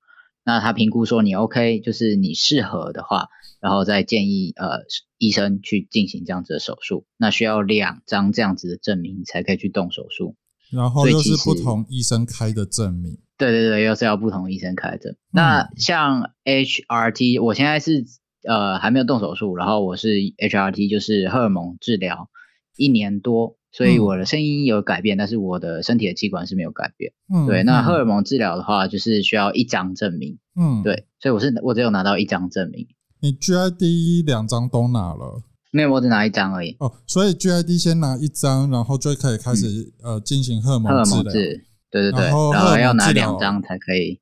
[0.49, 3.27] 那他评估说你 OK，就是你适合的话，
[3.61, 4.79] 然后再建议呃
[5.19, 7.05] 医生去进行这样子的手术。
[7.17, 10.35] 那需要两张这样子的证明才可以去动手术。
[10.71, 13.19] 然后又是不同医生开的证明。
[13.37, 15.15] 对对对，又是要不同医生开证。
[15.31, 18.05] 那像 HRT，我现在是
[18.47, 22.27] 呃还没有动手术，然后我是 HRT，就是荷尔蒙治疗
[22.75, 27.13] 一年多，所以嗯我的声音有改变，但是我的身体的器官是没有改变。
[27.33, 30.39] 嗯，对，那嗯荷尔蒙治疗的话，就是需要一张证明。
[30.59, 32.87] 嗯，对，所以我是我只有拿到一张证明，
[33.21, 36.75] 你 GID 两张都拿了没有，我只拿一张而已。
[36.79, 41.23] 哦，所以 GID 先拿一张，然后就可以开始、呃进行荷尔蒙治疗。
[41.23, 44.19] 蒙治，对对对，然后要拿两张才可以，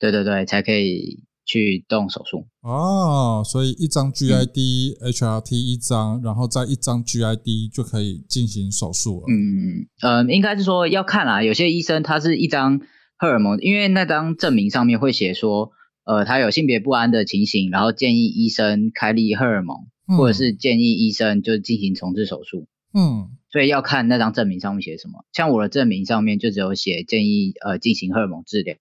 [0.00, 2.46] 对对对，才可以去动手术。
[2.60, 9.24] 哦，所以一嗯张 GID、HRT 一张，然后再一张 GID 就可以进行手术了。
[9.28, 12.80] 嗯呃，应该是说要看啦，有些医生他是一张
[13.16, 15.72] 荷尔蒙，因为那张证明上面会写说，
[16.04, 22.66] 呃，他有性别不安的情形，然后建议医生开立荷尔蒙，嗯或者是建议医生就进行重置手术。
[22.94, 25.24] 嗯所以要看那张证明上面写什么。
[25.32, 28.76] 像我的证明上面就只有写建议呃进行荷尔蒙治疗，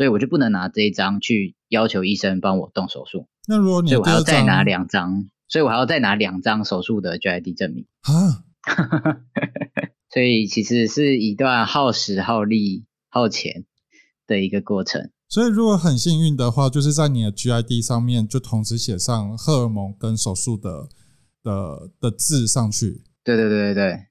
[0.00, 7.86] 所以我就不能拿这一张去要求医生帮我动手术，那如果你所以我还要再拿两张，所以我还要再拿两张手术的 GID 证明。
[8.00, 8.40] 啊，
[10.08, 13.66] 所以其实是一段耗时、耗力、耗钱
[14.26, 15.10] 的一个过程。
[15.28, 20.88] 所以如果很幸运的话，就是在你的 GID 上面就同时写上荷尔蒙跟手术的
[21.42, 23.02] 的的字上去。
[23.22, 24.06] 对对对对对，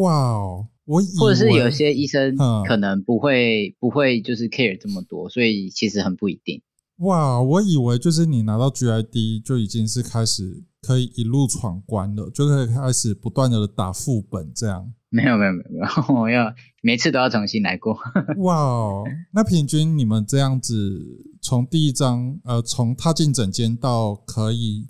[0.00, 6.62] 哇哦，我以为或者是有些医生嗯可能不会不会就是 care 这么多，所以其实很不一定。
[6.98, 14.92] 哇，我以为就是你拿到 GID 就已经是开始可以一路闯关了，就可以开始不断的打副本这样。
[15.08, 15.86] 没有没有没有没有，
[16.20, 17.98] 我要每次都要重新来过。
[18.38, 24.86] 哇哦，那平均你们这样子从第一张呃从踏进诊间到可以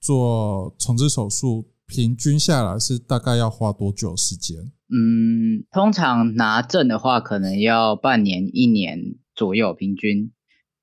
[0.00, 4.72] 做重置手术，平均下来是大概要花多久时间？
[4.94, 10.32] 嗯，通常拿证的话，可能要半年、一年左右平均。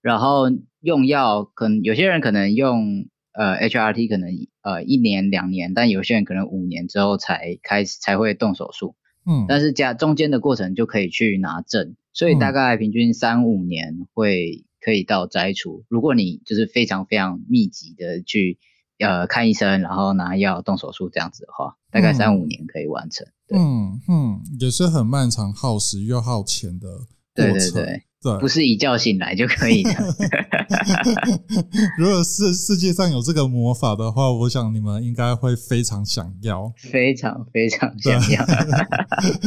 [0.02, 0.46] 然后
[0.80, 8.96] 用药，可能有些人可能用呃 HRT 可能呃一年两年，但有些人可能五年之后才开始才会动手术。
[9.28, 15.84] 嗯，但是加中间的过程就可以去拿证，所以大概平均三五年会可以到摘除。
[15.88, 18.58] 如果你就是非常非常密集的去
[18.98, 23.28] 呃看医生，然后拿药动手术这样子的话，大概三五年可以完成。
[23.28, 26.88] 嗯嗯，也是很漫长、耗时又耗钱的
[27.36, 27.54] 过程。
[27.54, 28.04] 对对对。
[28.22, 29.92] 对，不是一觉醒来就可以的。
[31.98, 38.46] 如果是世界上有这个魔法的话，我想你们应该会非常想要，非常非常想要。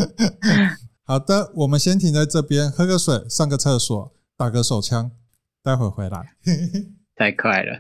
[1.05, 5.11] 好的，我们先停在这边，喝个水，上个厕所，打个手枪，
[5.63, 6.35] 待会回来。
[7.15, 7.79] 太快了！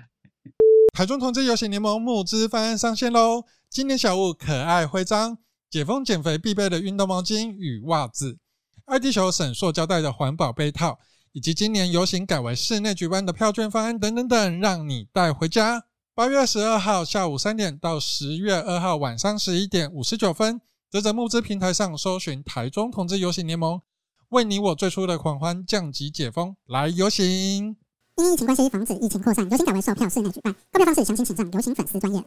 [0.92, 3.44] 台中同志游行联盟募资方案上线喽！
[3.70, 5.38] 今年小物可爱徽章，
[5.72, 8.37] 解封减肥必备的运动毛巾与袜子。
[8.85, 10.98] 爱地球省塑胶袋的环保杯套，
[11.32, 15.85] 以及今年游行改为室内举办的票券方案等等等，让你带回家。
[16.14, 23.80] 八月十二号下午三点到十月二号晚上十一点五十九分，泽泽募资平台上搜寻台中同志游行联盟，
[24.28, 27.74] 为你我最初的狂欢降级解封，来游行。
[28.16, 32.22] 因疫情关系，防止疫情扩散，游行改为售票室内举办，购票方式详情请上游行粉丝专页。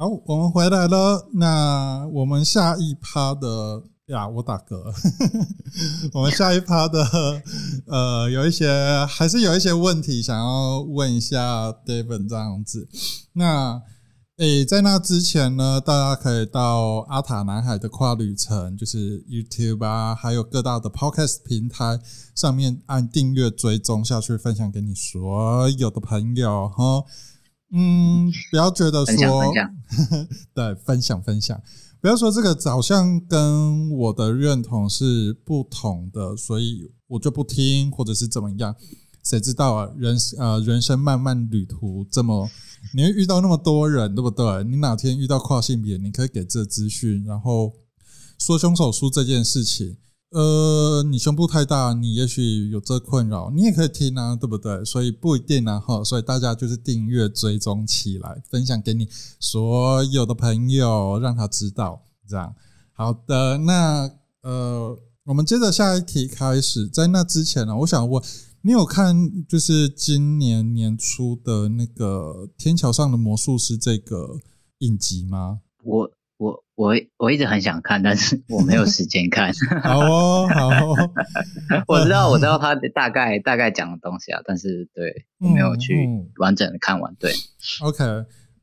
[0.00, 1.28] 好，我们回来了。
[1.34, 3.82] 那我们下一趴的。
[4.06, 4.82] 呀，我打嗝。
[6.14, 7.04] 我们下一趴的
[7.84, 12.88] 呃，有一些还是有一些问题想要问一下 David 这样子。
[13.34, 13.82] 那
[14.38, 22.00] 诶，在那之前呢，大家可以到阿塔南海的跨旅程，就是 YouTube 啊，还有各大的 Podcast 平台
[22.34, 27.04] 上面按订阅追踪下去，分享给你所有的朋友哈。
[27.72, 29.42] 嗯，不要觉得说，
[30.54, 31.60] 对，分享分享。
[32.00, 38.74] 不要说这个好像跟我的认同是不同的，所以我就不听，或者是怎么样？
[39.22, 39.90] 谁知道啊？
[39.98, 42.48] 人呃，人生漫漫旅途这么，
[42.94, 44.64] 你会遇到那么多人，对不对？
[44.64, 47.74] 你哪天遇到跨性别，你可以给这资讯，然后
[48.38, 49.98] 说凶手书这件事情。
[50.30, 54.84] 呃，你胸部太大，你也许有这困扰，你也可以听啊，对不对？
[54.84, 56.04] 所以不一定啊，哈。
[56.04, 59.08] 所以大家就是订阅追踪起来，分享给你
[59.40, 62.02] 所有的朋友，让他知道。
[62.28, 62.54] 这样
[62.92, 64.08] 好的，那
[64.42, 66.86] 呃，我们接着下一题开始。
[66.86, 68.22] 在那之前呢，我想问
[68.62, 69.16] 你有看
[69.48, 74.38] 就是今年年初的那个《天桥上的魔术师》这个
[74.78, 75.62] 影集吗？
[75.82, 76.10] 我。
[76.80, 79.52] 我我我一直很想看，但是我没有时间看。
[79.84, 80.96] 好哦，好哦。
[81.86, 87.14] 我知道，我知道他大概大概讲的东西啊，但是对我没有去完整的看完。
[87.20, 87.30] 对
[87.82, 88.02] ，OK，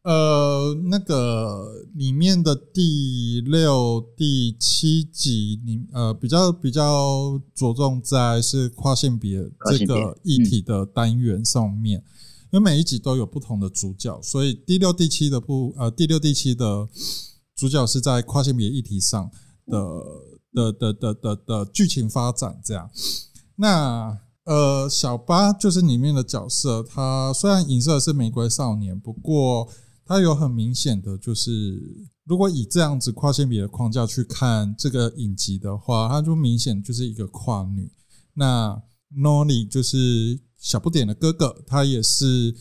[0.01, 9.37] 呃，那个里面的第六、第七集，你呃比较比较着重在是跨性别
[9.69, 12.01] 这个议题的单元上面，
[12.49, 16.89] 因为每一集都有不同的主角，所以第六、第七的部呃第六、第七的。
[17.57, 19.31] 主角是在跨性别议题上
[19.65, 19.81] 的
[20.53, 22.87] 的的的的的剧情发展，这样。
[23.55, 29.67] 那呃，小八就是里面的角色，他虽然影射的是玫瑰少年，不过
[30.05, 37.91] 他有很明显的，就是如果以这样子跨性别的框架去看这个影集的话，他就明显就是一个跨女。
[38.35, 38.79] 那
[39.17, 42.55] Nolly 就是小不点的哥哥，他也是。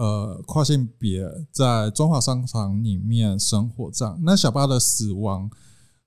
[0.00, 5.50] 呃，跨性别在中华商场里面生活这样，那小八的死亡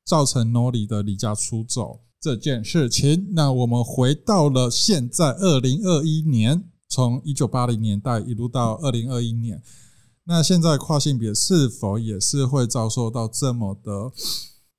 [0.03, 3.27] 造成诺丽的离家出走这件事情。
[3.33, 9.61] 那我们回到了现在二零二一年，从一九八零年代一路到二零二一年，
[10.23, 14.11] 那现在跨性别是否也是会遭受到这么的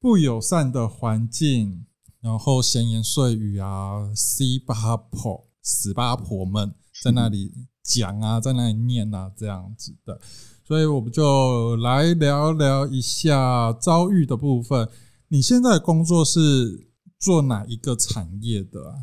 [0.00, 1.86] 不友善的环境，
[2.20, 7.52] 然后闲言碎语啊，C 八婆死八婆们在那里。
[7.84, 10.18] 讲啊，在那里念啊，这样子的，
[10.66, 14.88] 所以我们就来聊聊一下遭遇的部分。
[15.28, 18.94] 你现在工作是做哪一个产业的？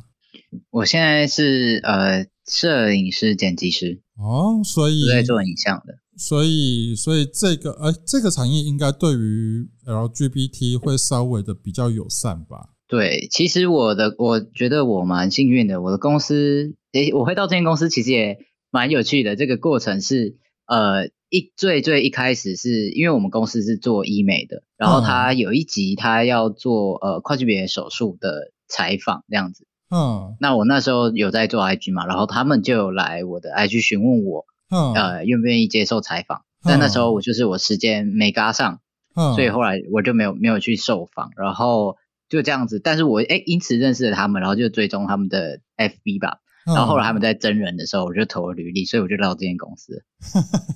[0.72, 5.94] 我现在是呃摄影师、剪辑师哦，所以在做影像的。
[6.18, 12.70] 所以，所以这个呃这个产业应该对于 LGBT 会稍微的比较友善吧？
[12.88, 18.40] 对，其实我的我觉得我蛮幸运的，我的公司诶，我会到这间公司其实也。
[18.72, 38.80] 蛮有趣的，这个过程是，呃，一最最一开始是因为我们公司是做医美的，然后他有一集他要做呃跨性别手术的采访这样子，嗯，那我那时候有在做 IG 嘛，然后他们就有来我的 IG 询问我，嗯，呃，愿不愿意接受采访，但那时候我就是我时间没搭上，
[39.16, 41.98] 嗯，所以后来我就没有没有去受访，然后
[42.30, 46.38] 就这样子，但是我哎因此认识了他们，然后就追踪他们的 FB 吧。
[46.66, 50.04] 然后后来他们在真人的时候，我就投了履历，所以我就到这间公司。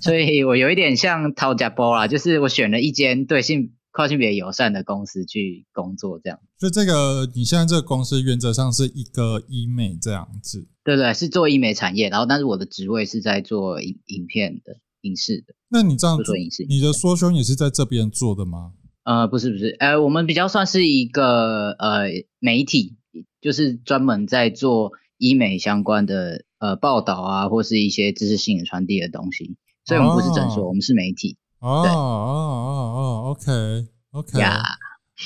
[0.01, 6.39] 所以我有一点像掏家包啦，就是我选了一间对性跨性别友善的公司去工作，这样。
[6.57, 15.53] 所以这个你现在这个公司原则上是一个医美这样子，对对，是做医美产业，然后但是我的职位是在做影影片的、影视的。
[15.69, 18.73] 那你这样就做影视你的缩胸也是在这边做的吗？
[19.03, 22.07] 呃，不是不是，呃，我们比较算是一个呃
[22.39, 22.97] 媒体，
[23.39, 29.57] 就是专门在做医美相关的呃报道啊，或是一些知识性的传递的东西。
[29.86, 31.38] 所以我们不是诊所，哦我们是媒体。
[31.59, 34.61] 哦哦哦哦，OK OK，呀，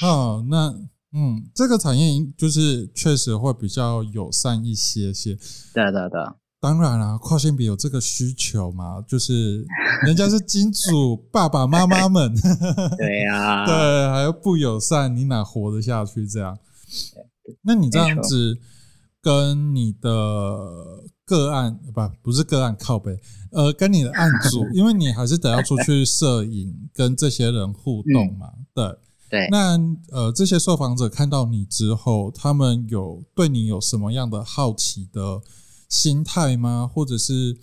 [0.01, 0.69] 哦，那
[1.13, 2.05] 嗯，这个产业
[2.37, 5.37] 就是确实会比较友善一些些。
[5.73, 9.65] 对啊对啊对啊，当然啦、跨性别有这个需求嘛，就是
[10.05, 12.33] 人家是金主爸爸妈妈们，
[12.97, 13.73] 对啊，对，
[14.09, 16.27] 还要不友善，你哪活得下去？
[16.27, 16.57] 这样，
[17.63, 18.57] 那你这样子
[19.21, 23.19] 跟你的个案不不是个案靠背，
[23.51, 28.97] 呃，跟你的案主， 因为你还是得要出去摄影，跟这些人互动嘛，对。
[29.31, 29.77] 对，那
[30.09, 35.39] 呃，这些受访者看到你之后，他们有对你有什么样的好奇的
[35.87, 36.89] 心态吗？
[36.91, 37.55] 或者是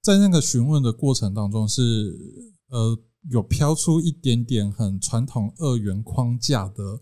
[0.00, 2.16] 在那个询问的过程当中是，
[2.70, 2.98] 呃
[3.28, 6.98] 有飘出一点点很传统二元框架的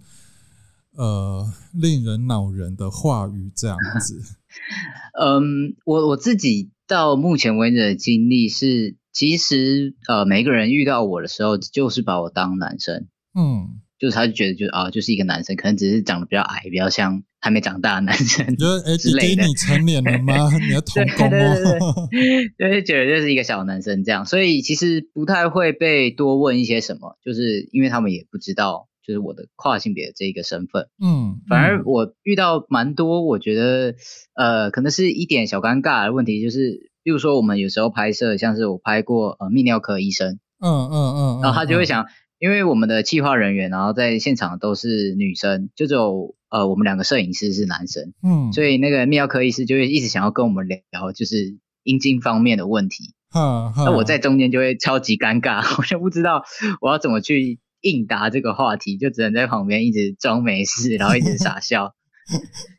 [0.97, 4.20] 呃令人恼人的话语这样子？
[5.20, 13.07] 嗯，我我自己到目前为止的经历是，其实呃每个人遇到我的时候，就是把我当男生。
[13.38, 19.42] 嗯，就是他就觉得就是啊，就是一个男生，可能只是长得比较矮，比较像还没长大的男生你觉得哎，之类的。
[19.42, 20.49] 弟弟你成年了吗？
[20.59, 22.09] 你要童工对对对哦。
[22.59, 31.82] 就是觉得就是一个小男生这样，所以其实不太会被多问一些什么，就是因为他们也不知道就是我的跨性别的这一个身份，嗯，反而嗯。
[31.84, 33.94] 我遇到蛮多，我觉得
[34.34, 42.07] 呃可能是一点小尴尬的问题，就是比如说我们有时候拍摄，像是我拍过呃泌尿科医生，嗯嗯嗯，然后他就会嗯想，
[42.40, 53.14] 因为我们的企划人员，然后在现场都是女生，就只有呃我们两个摄影师是男生，嗯，所以那个泌尿科医师就会一直想要跟我们聊，就是阴茎方面的问题。
[53.28, 56.44] 哈哈，那我在中间就会超级尴尬， 我就不知道
[56.80, 61.95] 我要怎么去应答这个话题，就只能在旁边一直装没事， 然后一直傻笑。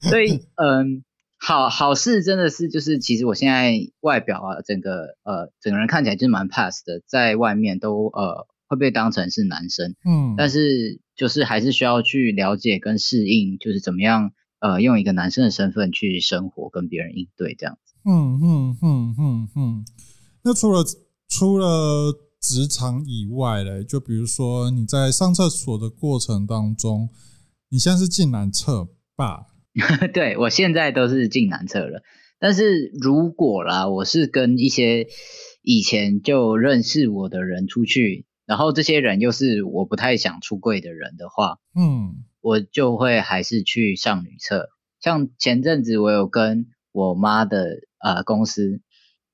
[0.02, 1.04] 所以，嗯，
[1.40, 17.94] 好好事真的是就是，其实我现在外表啊，整个呃整个人看起来就是蛮 pass 的，在外面都呃会被当成是男生，嗯，但是就是还是需要去了解跟适应，就是怎么样呃用一个男生的身份去生活，跟别人应对这样子。
[18.04, 19.86] 嗯嗯嗯嗯嗯。
[20.44, 20.84] 那除了
[21.30, 27.10] 除了职场以外嘞，就比如说你在上厕所的过程当中，
[27.70, 29.48] 你现在是进男厕吧？
[30.14, 32.02] 对我现在都是进男厕了，
[32.40, 35.08] 但是如果啦，我是跟一些
[35.62, 44.70] 以前就认识我的人出去，然后这些人又是我不太想出柜的人的话，嗯我就会还是去上女厕。
[45.00, 48.82] 像前阵子我有跟我妈的呃公司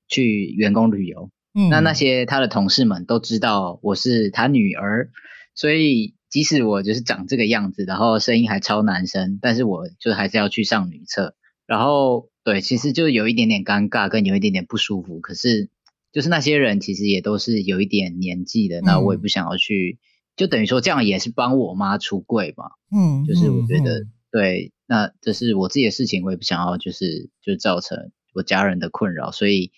[0.08, 5.10] 去员工旅游，嗯，那那些他的同事们都知道我是他女儿，
[5.54, 11.36] 所以即使我就是长这个样子，然后声音还超男生，但是我就还是要去上女厕。
[11.66, 15.20] 然后对，其实就有一点点尴尬，跟有一点点不舒服。
[15.20, 15.70] 可是
[16.12, 19.98] 就是那些人其实也都是有一点年纪的，那我也不想要去，
[20.36, 22.66] 就等于说这样也是帮我妈出柜嘛。
[22.94, 29.72] 嗯，就是我觉得嗯对，那这是我自己的事情，我也不想要就是就造成我家人的困扰，所以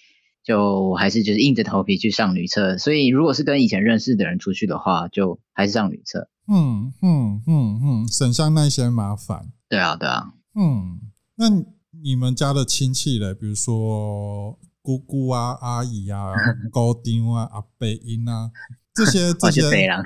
[0.46, 2.78] 就还是就是硬着头皮去上女厕。
[2.78, 6.30] 所以如果是跟以前认识的人出去的话，就还是上女厕。
[6.46, 9.50] 嗯嗯嗯嗯，省下那些麻烦。
[9.68, 11.00] 对啊，对啊，嗯，
[11.34, 11.50] 那
[12.04, 16.30] 你们家的亲戚嘞，比如说姑姑啊、阿姨啊、
[16.70, 18.52] 高丁啊、阿伯英啊，
[18.94, 20.04] 这些这我是飞些狼。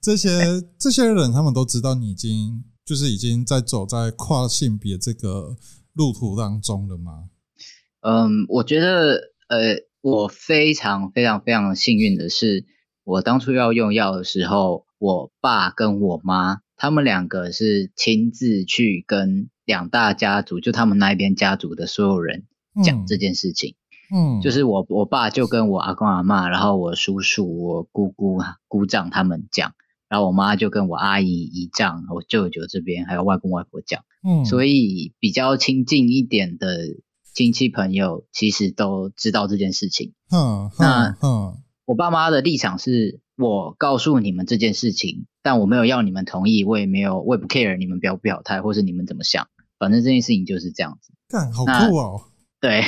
[0.00, 5.56] 这些这些人，他们都知道你已经就是已经在走在跨性别这个
[5.92, 7.28] 路途当中了吗？
[8.02, 12.64] 嗯，我觉得呃，我非常非常非常幸运的是，
[13.04, 22.44] 我当初要用药的时候，我爸跟我妈他们两个是亲自去跟两大家族，就他们那一边家族的所有人
[22.84, 23.76] 讲嗯这件事情。
[24.14, 29.72] 嗯，就是我我爸就跟我阿公阿妈，然后我叔叔、我姑姑、姑丈他们讲，
[30.08, 36.88] 然后我妈就跟我阿姨、姨丈、我舅舅这边还有外公外婆讲，嗯，所以以比较亲近一点的
[37.34, 40.14] 亲戚朋友其实都知道这件事情。
[40.30, 51.12] 嗯那哼哼，我爸妈的立场是我告诉你们这件事情，但我没有要你们同意，我也没有我也不 care 你们表不表态，或是你们怎么想，反正这件事情就是这样子。
[51.28, 52.20] 干好那酷哦，
[52.60, 52.82] 对，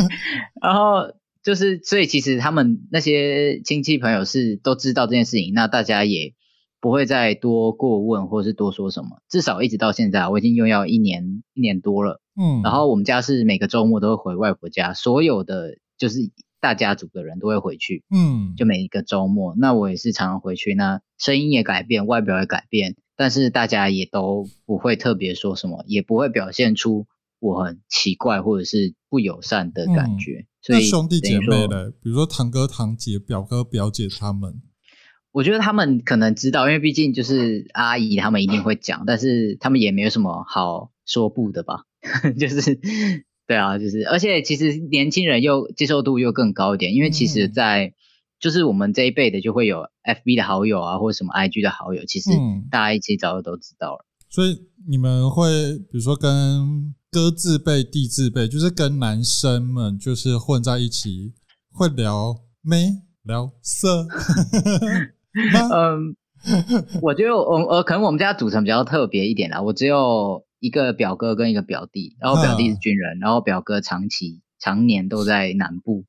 [0.60, 6.34] 然后就是，所以其实他们那些亲戚朋友是都知道这件事情，那大家也
[6.80, 9.20] 不会再多过问或是多说什么。
[9.28, 12.20] 至少一直到现在，我已经用药一年一年多了。
[12.40, 19.54] 嗯，然后我们家是每个周末都会回外婆家，所有的就是大家族的人都会回去，嗯，就每一个周末。
[19.56, 27.06] 那我也是常常回去，那声音也改变，外表也改变，但是大家也都不会特别说什么，也不会表现出
[27.40, 30.46] 我很奇怪或者是不友善的感觉。
[30.60, 34.60] 所以那兄弟姐妹的，比如说堂哥堂姐、表哥表姐他们，
[35.32, 41.84] 我觉得他们可能知道，因为毕竟就是阿姨他们一定会讲，但是他们也没有什么好说不的吧，
[42.38, 42.78] 就是
[43.46, 47.94] 对啊，就是而且其实年轻人又接受度又更高一点，因为其实嗯在，
[48.40, 54.04] 就是我们这一辈的就会有 FB 的好友啊，或者什么 IG 的好友，其实嗯大家一起早就都知道了。
[54.30, 54.58] 所以
[54.88, 61.32] 你们会比如说跟哥字辈、弟字辈，就是跟男生们就是混在一起，
[61.72, 64.14] 会聊妹、聊色吗？
[65.34, 66.16] 嗯，
[67.02, 69.62] 我觉得我呃，可能我们家组成比较特别一点啦。
[69.62, 76.04] 我只有一个表哥跟一个表弟，然后表弟是军人，然后表哥长期常年都在南部，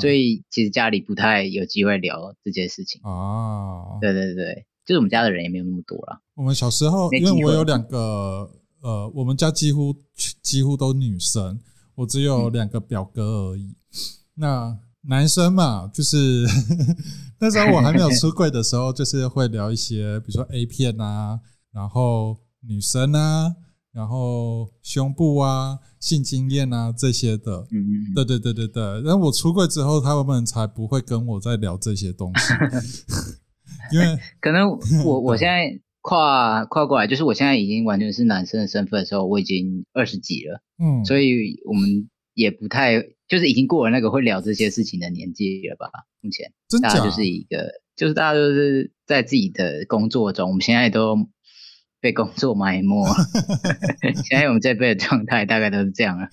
[0.00, 3.00] 所以其实家里不太有机会聊这件事情。
[3.02, 6.20] 哦，对对对，就是我们家的人也没有那么多啦。
[6.34, 8.50] 我们小时候，因为我有两个，
[8.82, 9.94] 呃，我们家几乎
[10.42, 11.58] 几乎都女生，
[11.96, 13.74] 我只有嗯两个表哥而已。
[14.34, 14.78] 那
[15.08, 16.44] 男生嘛，就是
[17.40, 21.40] 那时候我还没有出柜的时候，就是会聊一些，比如说 A 片啊，
[21.72, 22.36] 然后
[22.66, 23.54] 女生啊，
[23.92, 27.66] 然后胸部啊、性经验啊这些的。
[27.70, 32.52] 嗯嗯嗯，对对对对对，然后我出柜之后，他们才不会跟我在聊这些东西，
[33.94, 34.68] 因为可能
[35.06, 45.90] 我 我现在跨跨过来，就是我现在已经完全是男生的身份的时候，我已经二十几了，嗯，所以我们也不太就是已经过了那个会聊这些事情的年纪了吧？
[46.20, 51.16] 目前真假大家就是一个，就是大家都是在自己的工作中，我们现在都
[52.00, 53.04] 被工作埋没。
[54.24, 56.26] 现在我们这辈的状态大概都是这样了，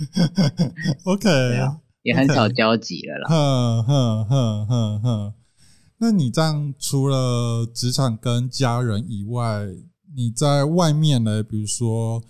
[1.05, 3.29] OK，啊也很少交集了啦。
[3.29, 5.33] 哼哼哼哼哼。
[5.97, 9.65] 那你这样除了职场跟家人以外，
[10.15, 11.41] 你在外面呢？
[11.41, 12.21] 比如说，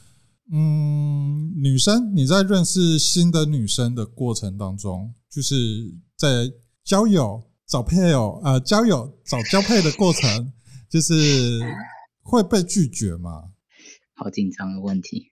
[0.51, 5.55] 嗯，女生你在认识新的女生的过程当中，就是
[6.15, 6.51] 在
[6.83, 10.53] 交友、找配偶、呃，交友找交配的过程，
[10.87, 11.59] 就是
[12.21, 13.45] 会被拒绝吗？
[14.13, 15.31] 好紧张的问题。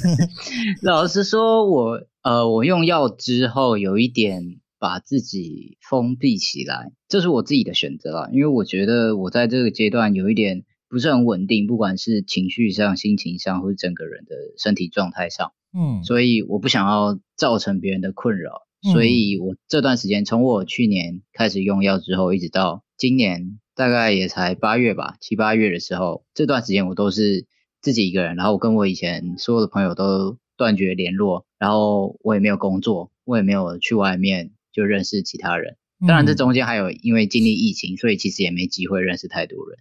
[0.82, 8.30] 老实说，我呃，我用药之后有一点把自己封闭起来，这是我自己的选择啦。
[8.32, 27.46] 因为我觉得我在这个阶段有一点不是很稳定，不管是情绪上、心情上，或是整个人的身体状态上，嗯所以我不想要造成别人的困扰，嗯所以我这段时间从我去年开始用药之后，一直到今年大概也才八月吧，七八月的时候，这段时间我都是
[27.80, 35.76] 自己一个人，然后我跟我以前所有的朋友都断绝联络，然后我也没有工作，我也没有去外面就认识其他人。
[36.06, 39.78] 当然，这嗯中间还有因为经历疫情，所以其实也没机会认识太多人。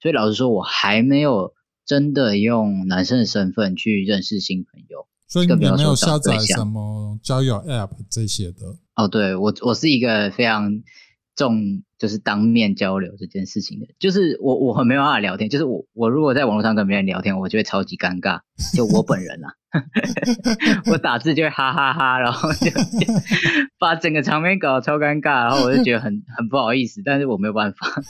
[0.00, 1.52] 所以老实说，我还没有
[1.84, 5.06] 真的用男生的身份去认识新朋友。
[5.28, 8.78] 所以你更不要没有下载什么交友 App 这些的。
[8.96, 10.82] 哦，对我我是一个非常
[11.36, 18.40] 重就是当面交流这件事情的，就是我我很没有办法聊天，就是我我如果在网络上跟别人聊天，我就会超级尴尬，
[18.76, 19.48] 就我本人啊，
[20.90, 23.12] 我打字就会哈哈哈然后就就
[23.78, 28.02] 把整个场面搞得超尴尬，然后我就觉得很很不好意思，但是我没有办法，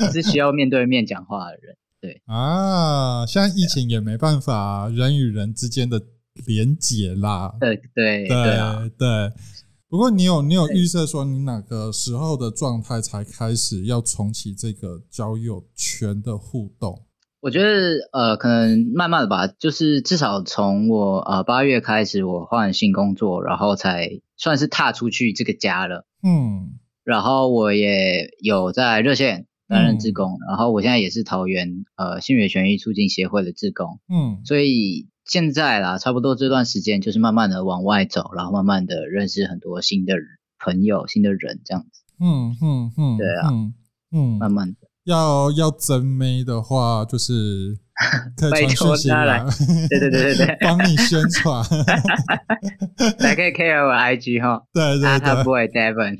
[0.12, 1.76] 是需要面对面讲话的人。
[1.98, 6.00] 对啊，现在疫情也没办法，人与人之间的
[6.46, 7.54] 连结啦。
[7.58, 9.32] 对对对啊，对。
[9.88, 17.04] 不过你有你有预设说你哪个时候的状态才开始要重启这个交友圈的互动？
[17.40, 26.04] 我觉得呃，可能慢慢的吧，就是至少从我呃八月开始，我换新工作，然后才算是踏出去这个家了。
[26.24, 26.78] 嗯。
[27.04, 30.14] 然后我也有在热线担任志嗯。
[30.14, 34.40] 工，然后我现在也是桃园呃性别权益促进协会的志工，嗯。
[34.44, 40.14] 所以现在啦，差不多这段时间就是慢慢的往外走，然后慢慢的认识很多新的
[40.58, 43.74] 朋友、新的人，这样子，嗯嗯嗯，对啊嗯
[44.12, 44.76] 嗯，慢慢的。
[45.04, 47.78] 要要真妹的话，就是
[48.50, 49.44] 拜传讯息托他来来，
[49.88, 51.64] 对对对对 对帮你宣传。
[53.18, 55.36] 来可以 care 我 IG 哈对对对。
[55.36, 56.18] T，boy Devon，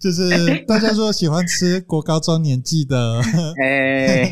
[0.00, 3.20] 就是大家说喜欢吃国高中年纪的，
[3.62, 4.30] 哎，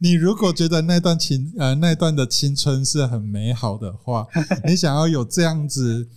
[0.00, 4.26] 你如果觉得那段青呃那段的青春是很美好的话，
[4.66, 6.08] 你想要有这样子，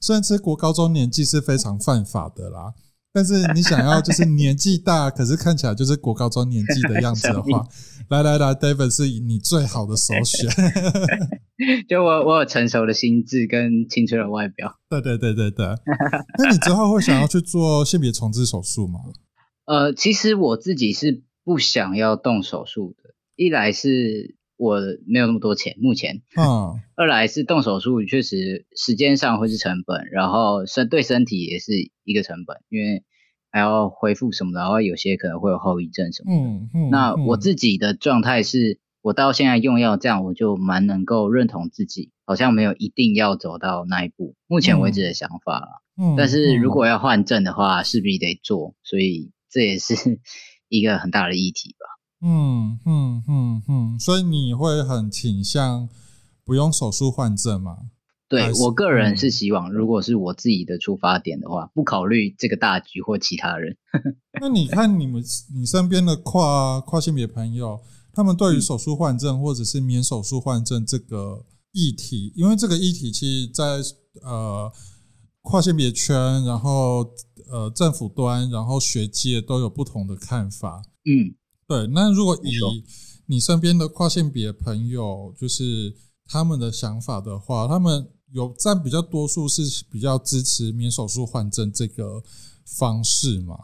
[0.00, 2.72] 虽然吃国高中年纪是非常犯法的啦，
[3.12, 7.66] 但是你想要就是年纪大，可是看起来就是国高中年纪的样子的话，
[8.08, 10.48] 来来来，David 是你最好的首选。
[11.88, 14.78] 就我我有成熟的心智跟青春的外表。
[14.88, 15.66] 对对对对对。
[16.38, 19.00] 那你之后会想要去做性别重置手术吗？
[19.66, 23.14] 呃，其实我自己是不想要动手术的。
[23.36, 26.22] 一来是我没有那么多钱，目前。
[26.36, 26.78] 嗯。
[26.94, 31.72] 二来是动手术确实时间上会是成本，然后身对身体也是
[32.04, 33.02] 一个成本，因为
[33.50, 36.40] 还要恢复什么的，然后有些可能会有后遗症什么的。
[36.40, 36.90] 嗯嗯。
[36.90, 44.36] 那我自己的状态是，我到现在用药这样，我就蛮能够认同自己，好像没有一定要走到那一步。
[44.46, 45.66] 目前为止的想法了。
[46.00, 46.14] 嗯。
[46.16, 49.94] 但是如果要换证的话，势必得做，所以这也是
[50.68, 51.86] 一个很大的议题吧。
[52.22, 55.88] 嗯嗯嗯嗯，所以你会很倾向
[56.44, 57.76] 不用手术换证吗？
[58.28, 63.76] 对我个人是希望，如果是我自己的出发点的话，不考虑这个大局或其他人。
[64.40, 65.22] 那你看你们
[65.54, 67.80] 你身边的跨跨性别朋友，
[68.14, 73.64] 他们对于手术换证或者是免手术换证这个议题，因为这个议题其实，在
[74.22, 74.72] 呃
[75.42, 77.10] 跨性别圈，然后
[77.50, 80.82] 呃政府端，然后学界都有不同的看法。
[81.04, 81.34] 嗯。
[81.72, 82.84] 对，那如果以
[83.26, 85.94] 你身边的跨性别朋友，就是
[86.26, 92.22] 他们的想法的话，他们有占比较多数是比较支持免手术换证这个
[92.66, 93.56] 方式吗？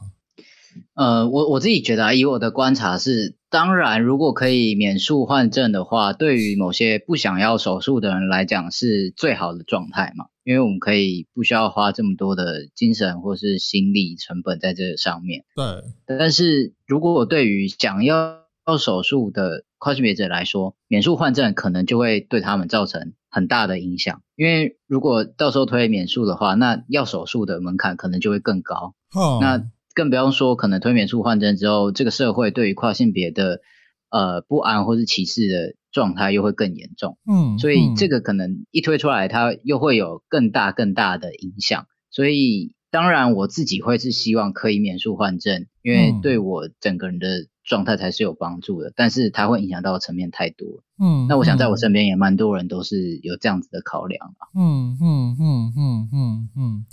[0.95, 15.45] 呃，我我自己觉得，以我的观察是，当然，如果可以免术换证的话，对于某些不想要手术的人来讲，是最好的状态嘛，因为我们可以不需要花这么多的精神或是心力成本在这上面。
[15.55, 28.95] 对，但是如果对于想要要手术的跨性别者来说，免术换证可能就会对他们造成很大的影响，因为如果到时候推免术的话，那要手术的门槛可能就会更高。
[29.43, 33.61] 那更不用说，可能推免术换证之后，这个社会对于跨性别的
[34.09, 37.19] 呃不安或是歧视的状态又会更严重。
[37.31, 41.87] 嗯，所以这个可能一推出来，它又会有更大更大的影响。
[42.11, 48.93] 所以当然我自己会是希望可以免术换证，因为对我整个人的状态才是有帮助的。
[48.97, 50.83] 但是它会影响到层面太多。
[50.99, 54.49] 嗯，那我想在我身边也蛮多人都是有这样子的考量啊。
[54.55, 56.87] 嗯嗯嗯嗯嗯嗯。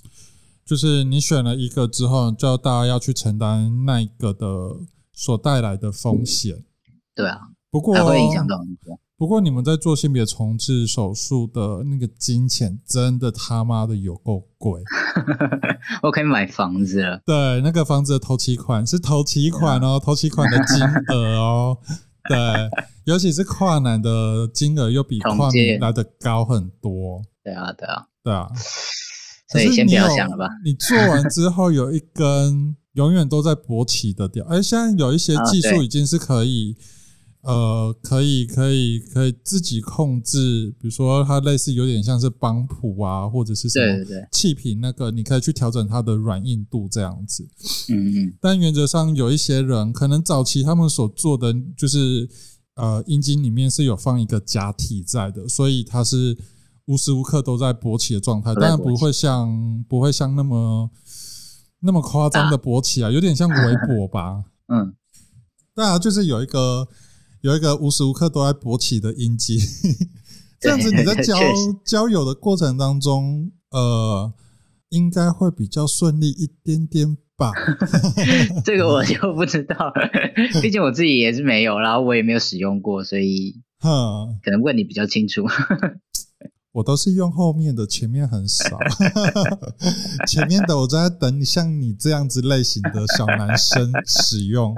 [0.66, 4.48] 就是你选了一个之后，就大家要去承担那一个的
[5.14, 6.56] 所带来的风险。
[7.14, 7.40] 对啊，
[7.72, 9.00] 不过会影响到很多。
[9.18, 14.82] 不过你们在做性别重置手术的那个金钱，真的他妈的有够贵。
[16.04, 17.22] 我可以买房子了。
[17.26, 20.84] 对，那个房子的头期款是头期款哦，头期款的金
[21.16, 21.78] 额哦。
[22.28, 22.38] 对，
[23.06, 27.22] 尤其是跨男的金额又比跨女来的高很多。
[27.42, 28.50] 对啊，对啊，对啊。
[29.48, 30.50] 所以先不要想了吧。
[30.66, 36.76] 你做完之后有一根永远都在勃起的掉，而现在有一些技术已经是可以，
[37.46, 47.48] 呃，可以可以可以自己控制，比如说它类似有点像是邦普啊，或者是什么气瓶那个，你可以去调整它的软硬度这样子。
[47.90, 48.34] 嗯嗯。
[48.42, 52.30] 但原则上有一些人可能早期他们所做的就是
[52.76, 56.38] 呃阴茎里面是有放一个假体在的，所以它是。
[56.88, 60.88] 无时无刻都在勃起的状态，当然不会像不会像那么
[61.80, 64.44] 那么夸张的勃起啊，有点像围脖吧。
[64.68, 64.94] 嗯，
[65.74, 66.88] 对啊，就是有一个
[67.46, 69.56] 有一个无时无刻都在勃起的阴茎，
[70.60, 71.36] 这样子你在交
[71.86, 74.34] 交友的过程当中，呃，
[74.90, 77.52] 应该会比较顺利一点点吧。
[78.66, 79.94] 这个我就不知道，
[80.60, 85.44] 毕竟我自己也是没有，然后我也没有使用过，所以可能问你比较清楚。
[86.72, 88.80] 我都是用后面的，前面很少。
[90.28, 94.74] 前面的我在等像你这样子类型的小男生使用。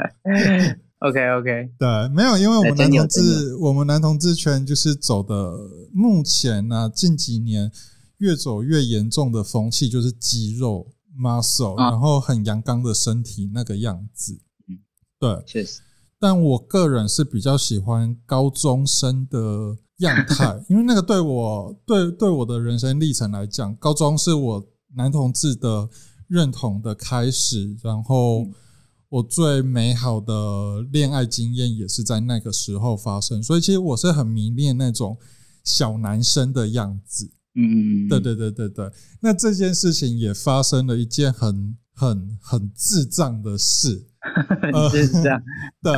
[0.99, 5.57] OK OK，对，没有，因为我们男同志，我们男同志圈就是走的，
[5.93, 7.71] 目前呢近几年
[8.17, 10.87] 越走越严重的风气就是肌肉
[11.19, 14.39] muscle，然后很阳刚的身体那个样子。
[14.67, 14.79] 嗯，
[15.19, 15.81] 对，确实。
[16.19, 19.77] 但我个人是比较喜欢高中生的。
[20.01, 24.63] 样态， 因为那个对我对对我的人生历程来讲，高中是我
[24.95, 25.89] 男同志的
[26.27, 28.45] 认同的开始，然后
[29.09, 35.17] 我最美好的恋爱经验也是在那个时候发生，所以其实我是很迷恋那种
[35.63, 37.31] 小男生的样子。
[37.55, 38.91] 嗯嗯对对对对对。
[39.21, 44.07] 那这件事情也发生了一件很很很智障的事。
[44.91, 45.41] 智障。
[45.81, 45.93] 对。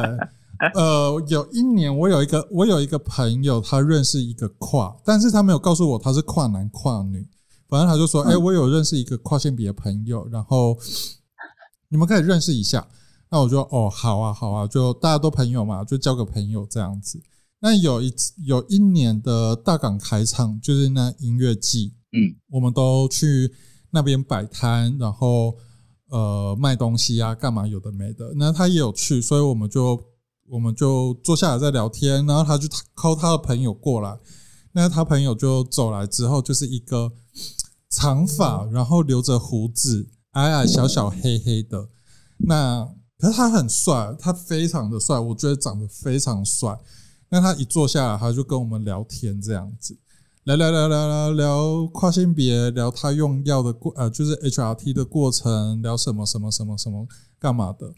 [0.75, 7.25] 呃，有一年我有一个我有一个朋友，他认识一个跨，但是他没有告诉我他是跨男跨女，
[7.69, 10.77] 反正他就说，哎，我有认识一个跨性别朋友，然后
[11.87, 12.87] 你们可以认识一下。
[13.31, 17.21] 那我就哦，好啊，好啊，就大家都朋友嘛，就交个朋友这样子。
[17.59, 23.53] 那有一次有一年的大港开唱，就是那音乐季，嗯，我们都去
[23.91, 25.55] 那边摆摊，然后
[26.07, 28.33] 呃卖东西啊，干嘛有的没的。
[28.35, 30.01] 那他也有去，所以我们就
[30.47, 34.17] 我们就坐下来在聊天，然后他就 call 他的朋友过来，
[34.71, 37.11] 那他朋友就走来之后，就是一个
[37.89, 41.89] 长发，然后留着胡子，矮矮小小黑黑的，
[42.37, 42.89] 那。
[43.19, 46.77] 可是他很帅，他非常的帅，我觉得长得非常帅。
[47.29, 49.97] 那他一坐下来，他就跟我们聊天，这样子
[50.45, 57.07] 聊聊聊聊聊聊跨性别，聊他用药的过呃，就是 HRT 的过程，聊什么什么什么什么
[57.37, 57.93] 干嘛的。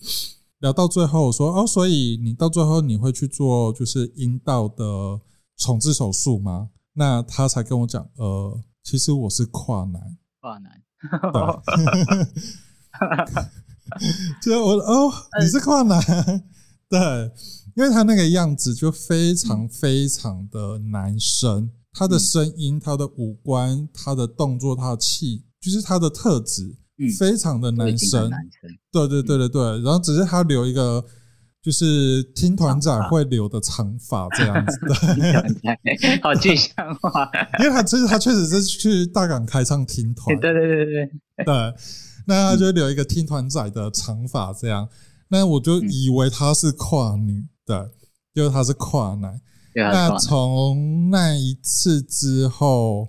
[0.60, 5.22] 聊到最后我说哦，所以你到最后你会去做就是阴道的
[5.56, 6.70] 重置手术吗？
[6.94, 10.82] 那他才跟我讲，呃，其实我是跨男，跨男。
[14.42, 15.12] 就我哦，
[15.42, 16.00] 你是跨男，
[16.90, 17.00] 对，
[17.76, 26.78] 因为他那个样子就非常非常的男生，他的声音、他的五官、他的动作、他的气，就是他的特质，
[27.18, 28.30] 非常的男生。
[28.92, 31.04] 对对对对对，然后只是他留一个
[31.62, 34.96] 就是听团长会留的长发这样子的，
[36.22, 37.30] 好具象化。
[37.60, 41.46] 因为他其实他确实是去大港开唱听团，对对对对对。
[41.46, 41.76] 对。
[42.28, 44.88] 那他就留一个听团仔的长发，这样，
[45.30, 47.92] 那我就以为他是跨女，的，
[48.34, 49.42] 就是他是跨男。
[49.74, 53.08] 那从那一次之后，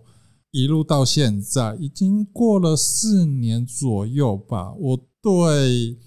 [0.51, 4.73] 一路到现在，已经过了四年左右吧。
[4.75, 5.99] 我对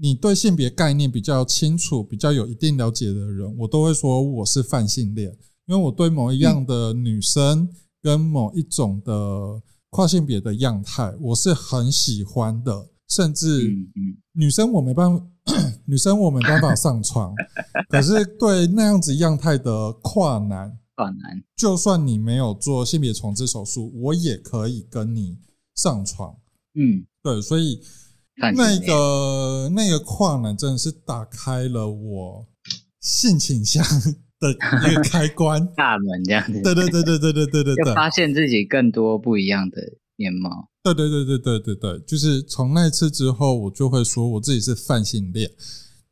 [0.00, 5.30] 你对性别概念比较清楚、比较有一定了解的人，我都会说我是泛性恋，
[5.66, 7.68] 因为我对某一样的女生
[8.02, 9.62] 跟某一种的。
[9.90, 13.68] 跨性别的样态，我是很喜欢的，甚至
[14.32, 15.24] 女生我没办法，
[15.84, 17.34] 女生我没办法上床，
[17.90, 25.38] 可是对那样子样态的跨男，跨男，就算你没有做性别重置手术，我也可以跟你
[25.74, 26.36] 上床。
[26.74, 27.82] 嗯，对，所以
[28.54, 32.46] 那个那个跨男真的是打开了我
[33.00, 33.84] 性倾向。
[34.40, 39.76] 的一个开关 大门这样子，对对对对对对对对对，发现自己更多不一样的
[40.16, 40.68] 面貌。
[40.82, 45.50] 对对对对对对对，就是从那次之后，我就会说我自己是泛性恋。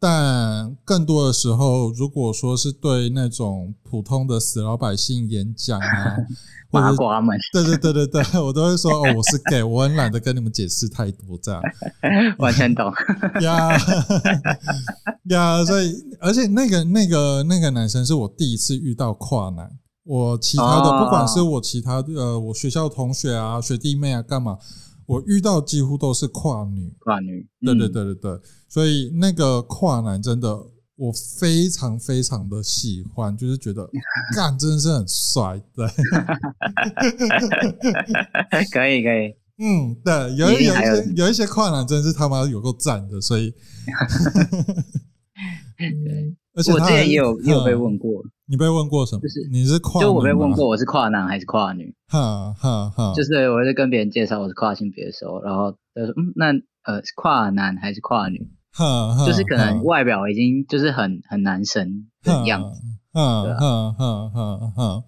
[0.00, 6.16] 但更多的时候，如果说是对那种普通的死老百姓演讲啊，
[6.70, 11.60] 八卦们，对对对对对， 我都会说哦，我是 gay，我很懒得跟你们解释太多，这样。
[12.38, 12.92] 完全懂。
[13.42, 13.76] 呀
[15.30, 19.68] 呀，所以而且那个那个那个男生是我第一次遇到跨男，
[20.04, 24.58] 我其他的不管是我其他的呃，我学校同学啊、学弟妹啊，干嘛？
[25.06, 30.48] 我遇到几乎都是跨女，跨女，对对对对对，所以那个跨男真的
[30.96, 31.10] 我
[31.40, 33.88] 非常非常的喜欢，就是觉得
[34.36, 35.86] 干真的是很帅，对，
[38.72, 43.54] 可以可以，嗯，对，有有一些有一些跨男真是他妈有够赞的，所以，
[46.54, 48.22] 而且我之前也有也有被问过。
[48.50, 49.20] 你被问过什么？
[49.20, 51.94] 就是你是跨，就我被问过我是跨男还是跨女？
[52.08, 53.12] 哈哈哈。
[53.14, 56.46] 就是我在跟别人介绍我是跨性别的时候，然后他说：“嗯，那
[56.84, 58.50] 呃，跨男还是跨女？”
[59.26, 62.80] 就是可能外表已经就是很很男神的样子。
[63.12, 65.04] 哈哈哈哈哈。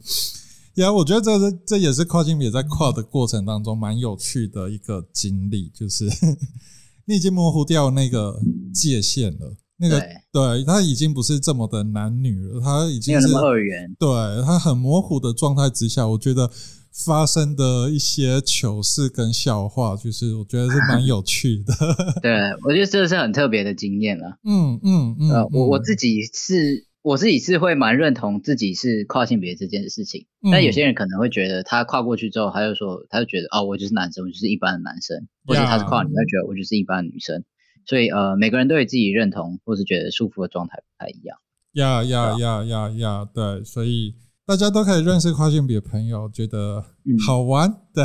[0.76, 6.06] 呀，我觉得这是这也是跨性别在跨的过程当中蛮有趣的一个经历，就是
[7.06, 8.40] 你已经模糊掉那个
[8.72, 9.56] 界限了。
[9.82, 9.98] 那个
[10.30, 14.08] 对他已经不是这么的男女了，他已经是二元，对
[14.44, 16.50] 他很模糊的状态之下，我觉得
[16.92, 21.72] 发生的一些糗事跟笑话，就是我觉得是蛮有趣的。
[22.20, 22.32] 对，
[22.64, 24.38] 我觉得这是很特别的经验了。
[24.44, 37.44] 嗯嗯嗯，呃，我我自己是，我自己是会蛮认同自己是跨性别这件事情，但有些人可能会觉得他跨过去之后，他就说，他就觉得哦，我就是男生，我就是一般的男生，或者他是跨女，他觉得我就是一般的女生。
[37.86, 41.38] 所以呃，每个人都有自己认同或是觉得舒服的状态不太一样。
[41.72, 44.14] 呀呀呀呀呀，对，所以
[44.50, 46.84] 大家都可以认识跨性别朋友，觉得
[47.24, 48.04] 好玩， 对，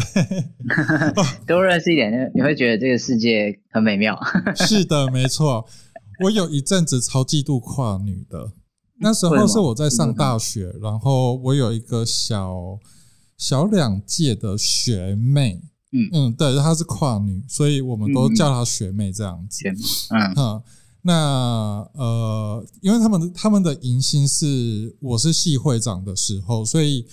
[1.48, 4.16] 多认识一点，你会觉得这个世界很美妙。
[4.54, 5.66] 是的，没错。
[6.24, 8.52] 我有一阵子超嫉妒跨女的，
[9.00, 12.78] 那时候是我在上大学，然后我有一个小
[13.36, 15.64] 小两届的学妹。
[15.94, 19.68] 嗯嗯，对，她是跨女，所以我们都叫她学妹这样子。
[20.12, 20.64] 嗯，哈，
[21.08, 27.06] 那呃，因为他们他们的迎新是我是系会长的时候，所以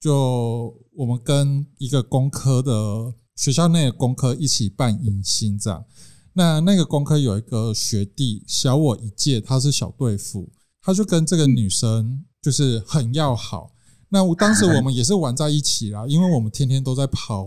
[0.00, 5.84] 就我们跟一个工科的学校内的工科一起办迎新这样。
[6.32, 10.50] 那那个工科有一个学弟小我一届，他是小队副，
[10.82, 13.70] 他就跟这个女生就是很要好。
[14.08, 17.46] 那我当时我们也是玩在一起啦，因为我们天天都在跑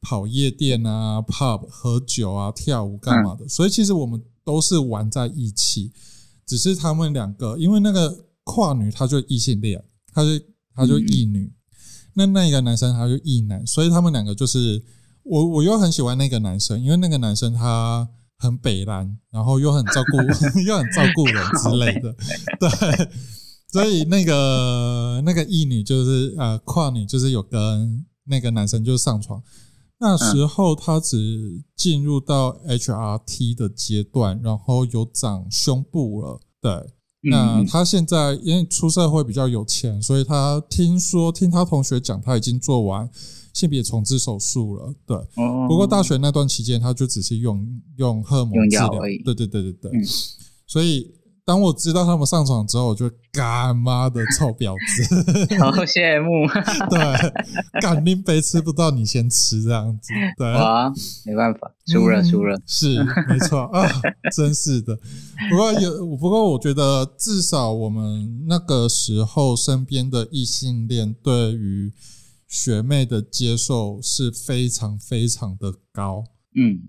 [0.00, 5.92] 跑夜店啊、pub 喝酒啊、跳舞干嘛的，所以其实我们都是玩在一起。
[6.44, 9.80] 只是他们两个，因为那个跨女她就异性恋，
[10.12, 10.44] 她就
[10.74, 11.52] 她就异女，
[12.14, 14.82] 那那一个男生他就异男，所以他们两个就是
[15.22, 20.16] 我我又很喜欢那个男生，因为那个男生他很北蓝，然后又很照顾
[20.66, 22.12] 又很照顾人之类的，
[22.58, 23.08] 对，
[23.70, 29.40] 所以那个那个异女就是呃跨女就是有跟那个男生就上床，
[30.00, 36.72] 那时候他只进入到 HRT 的阶段，然后有长胸部了，对。
[37.22, 43.08] 那他现在因为出社会比较有钱，所以他听说听他同学讲，他已经做完
[43.52, 44.94] 性别重置手术了。
[45.04, 45.16] 对，
[45.68, 47.64] 不过大学那段期间，他就只是用
[47.98, 48.88] 用荷尔蒙治疗。
[49.00, 49.92] 对对对对对，
[50.66, 51.14] 所以。
[51.44, 56.46] 当我知道他们上床之后，我就干妈的臭婊子， 好羡慕。
[56.88, 60.12] 对，干拎杯吃不到你先吃这样子。
[60.36, 60.92] 对啊，
[61.24, 62.60] 没办法，输了输了。
[62.66, 63.88] 是没错 啊，
[64.36, 64.96] 真是的。
[65.50, 71.92] 不过有，不过我觉得至少我们那个时候身边的异性恋对于
[72.46, 76.24] 学妹的接受是非常非常的高。
[76.54, 76.88] 嗯，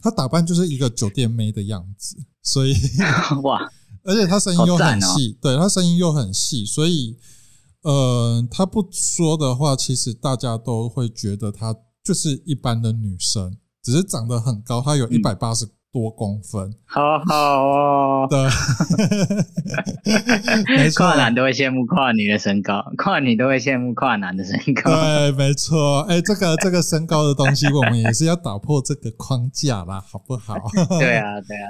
[0.00, 2.74] 她打扮就是一个酒店妹的样子，所以
[3.42, 3.70] 哇。
[4.08, 7.14] 而且他声音又很细，对他声音又很细，所以，
[7.82, 15.68] 呃，他不说的话，其实大家都会觉得他就是一般的女生，只是长得很高，他有一百八十。
[15.90, 18.26] 多公分，好好哦。
[18.30, 18.38] 对，
[20.76, 24.90] 没错，跨男都会羡慕跨女的身高，跨女都会羡慕跨男的身高。
[24.90, 26.00] 对，没错。
[26.02, 30.56] 哎，这个这个身高的东西，我们也是要打破这个框架啦，好不好？
[31.00, 31.68] 对啊，对啊，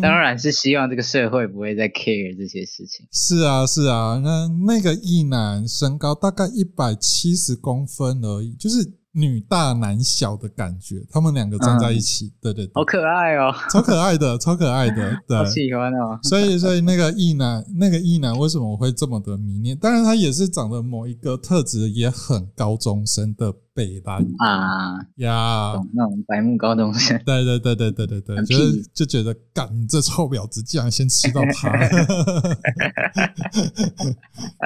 [0.00, 3.04] 当然是希望这个社会不会再 care 这些事情。
[3.10, 4.20] 是啊，是啊。
[4.22, 8.99] 那那个异男身高大概一百七十公分而已，就是。
[9.12, 16.18] 女大男小的感觉，他们两个站在一起，对对对，好可爱哦，超可爱的， 超可爱的，对，好喜欢哦。
[16.22, 19.76] 所以，所以那个异男，那个异男为什么我会这么的迷恋？
[19.76, 24.18] 当然，他也是长得某一个特质也很高中生的北吧。
[24.38, 28.56] 啊呀，那种白目高中生，对对对对对对对，就
[28.92, 31.70] 就觉得，干这臭婊子，竟然先吃到他。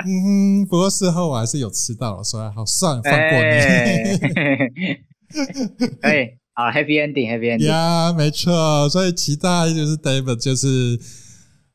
[0.05, 3.55] 嗯，不过事后我还是有吃到了，所以好算放过你。
[6.03, 10.99] 可以，好，Happy Ending，Happy Ending，呀，没错，所以期待就是 David，就是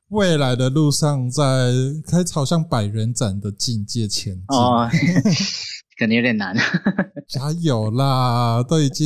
[0.10, 1.72] 未来的路上在
[2.06, 4.90] 开朝向百人斩的境界前进，哦，
[6.00, 6.56] 可能有点难，
[7.28, 9.06] 加油啦，都已经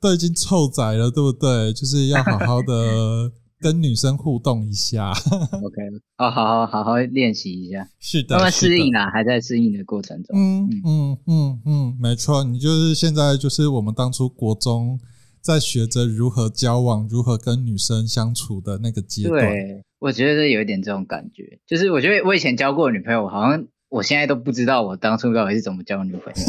[0.00, 1.72] 都已经臭仔了，对不对？
[1.72, 3.32] 就是要好好的。
[3.60, 5.10] 跟女生互动一下，
[5.50, 5.82] OK，
[6.16, 10.38] 哦，好好好好练习一下，是的，慢慢适应啦，还在适应的过程中。
[10.38, 15.00] 嗯嗯嗯嗯，没错，你就是现在就是我们当初国中
[15.40, 19.44] 在学着如何交往、如何跟女生相处的那个阶段。
[19.44, 26.42] 对，我觉得有一点这种感觉，就是我觉得我以前交过女朋友，好像我现在都不知道我当初到底是怎么交女朋友，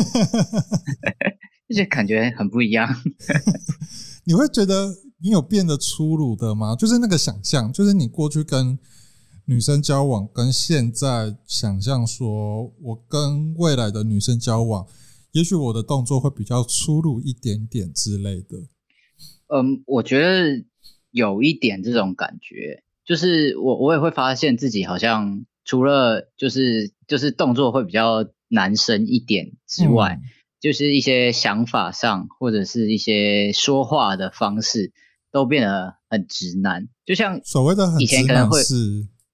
[1.70, 2.88] 而 且感觉很不一样。
[4.26, 4.96] 你会觉得？
[5.22, 6.78] 你有变得粗鲁的吗？
[6.78, 8.80] 就是那个想象，就是你过去跟
[9.44, 14.88] 女生交往，跟现在想象说，我跟未来的女生交往，
[15.34, 18.60] 也许我的动作会比较粗鲁一点点之类的。
[19.54, 20.64] 嗯，我觉得
[21.12, 30.22] 有一点这种感觉，就是我我也会发现自己好像除了就是就是动作会比较男生一点之外，
[30.62, 34.94] 就是一些想法上或者是一些说话的方式。
[35.32, 38.60] 都变得很直男，就像所谓的以前可能会，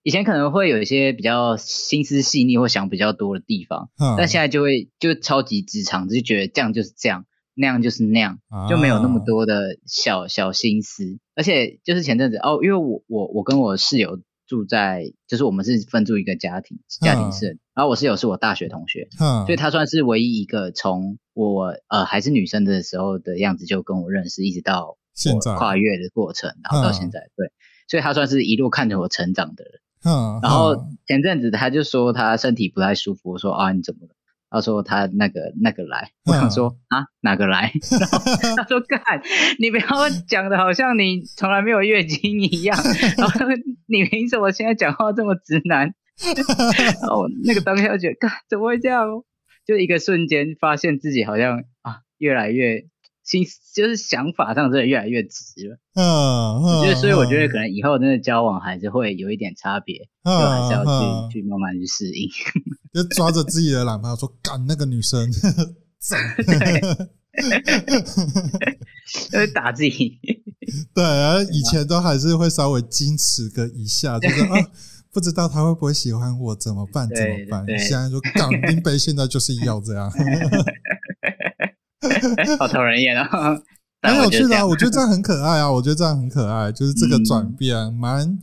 [0.03, 11.17] 以前可能会有一些比较心思细腻或想比较多的地方，但现在就会就超级直肠，就觉得这样就是这样，那样就是那样，就没有那么多的小小心思。
[11.33, 19.07] 而且就是前阵子哦，因为我我我跟我室友住在，就是我们是分住一个家庭家庭式，然后我室友是我大学同学，
[19.45, 24.97] 所以他算是唯一一个从我呃还是女生的时候的样子就跟我认识，一直到。
[25.15, 27.49] 现在跨越的过程，然后到现在，对，
[27.87, 29.73] 所以他算是一路看着我成长的人。
[30.03, 30.75] 嗯，然后
[31.07, 34.14] 前阵子他就说他身体不太舒服，我说啊你怎么了？
[34.49, 37.71] 他说他那个那个来，我想说啊哪个来？
[38.55, 39.01] 他说干，
[39.59, 39.85] 你不要
[40.27, 42.77] 讲的好像你从来没有月经一样，
[43.17, 43.45] 然后
[43.87, 45.93] 你凭什么现在讲话这么直男？
[47.01, 49.07] 然后那个当下觉得干怎么会这样？
[49.65, 52.85] 就一个瞬间发现自己好像啊越来越。
[53.25, 55.77] 心就是想法上真的越来越直了。
[55.95, 62.29] 嗯，我觉得，所以我觉得可能能以后真的交往还是会有一点差别，就还是要去去慢慢去适应。
[62.93, 65.29] 就抓着自己的男朋友说干那个女生，
[65.99, 66.19] 赞
[69.31, 70.19] 就是打自己。
[70.93, 74.55] 对，而以前都还是会稍微矜持个一下，就是啊，
[75.11, 77.07] 不知道他会不会喜欢我，怎么办？
[77.09, 77.65] 怎么办？
[77.65, 80.09] 对对现在就干林北，现在就是要这样，
[82.59, 83.27] 好讨人厌啊！
[84.01, 88.37] 但很有趣的啊，我觉得这样很可爱啊， 我觉得这样很可爱，就是这个嗯转变蛮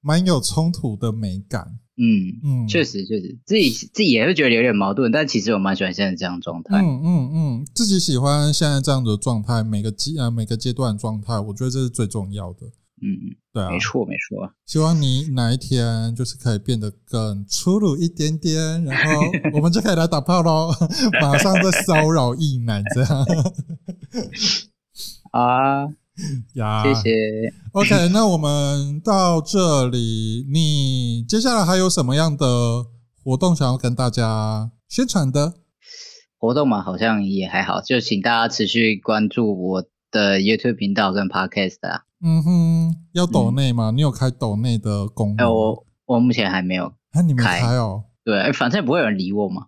[0.00, 6.80] 蛮有冲突的美感，嗯，嗯，确实确实，自己自己也会觉得有点矛盾，但其实我蛮喜欢现在这样的状态。
[6.80, 12.66] 嗯嗯嗯，自己喜欢现在这样的状态，每个阶呃每个阶段的状态，我觉得这是最重要的。
[13.02, 14.52] 嗯，对啊，没错没错。
[14.66, 19.12] 希望你哪一天就是可以变得更粗鲁一点点，然后
[19.54, 20.72] 我们就可以来打炮喽，
[21.22, 23.24] 马上在骚扰一男这样
[25.30, 25.84] 啊，
[26.54, 26.82] 呀。
[26.82, 27.14] 谢谢。
[27.72, 32.46] OK，那我们到这里，你接下来还有什么样的
[33.22, 35.54] 活动想要跟大家宣传的？
[36.38, 42.02] 活动嘛，好像也还好，就请大家持续关注我的 YouTube 频道跟 Podcast 啊。
[42.20, 43.90] 嗯哼，要抖内吗？
[43.94, 45.52] 你有开抖内的功哎、能？
[45.52, 48.04] 我我目前还没有，啊，你没开开哦。
[48.24, 49.66] 对，哎反正也不会有人理我嘛。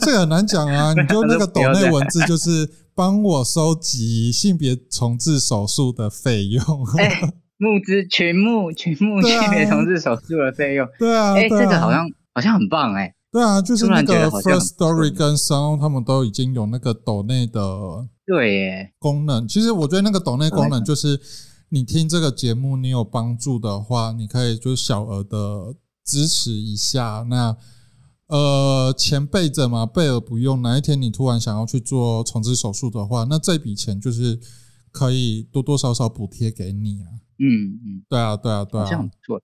[0.00, 6.62] 这个很难讲啊，你就那个 抖内文字，就是帮我收集性别重置手术的费用。
[6.98, 7.20] 哎、
[7.58, 17.60] 募资群募群募性别重置手术的费用，对啊，哎、这个好像好像很棒哎、对啊，就是突那个然觉得好像 First Story 跟 Sound 他们都已经有那个抖内的
[18.24, 19.46] 对耶，功能。
[19.46, 21.20] 其实我觉得那个抖内功能就是，
[21.70, 27.24] 你听这个节目你有帮助的话，你可以就是小额的支持一下。
[27.30, 27.56] 那
[28.26, 30.62] 呃，钱备着嘛，备而不用。
[30.62, 34.38] 哪一天你突然想要去做重置手术的话，那这笔钱就是
[34.92, 37.06] 可以多多少少补贴给你啊。
[37.38, 39.14] 嗯嗯，对啊，对啊，对啊好像不。
[39.24, 39.40] 错。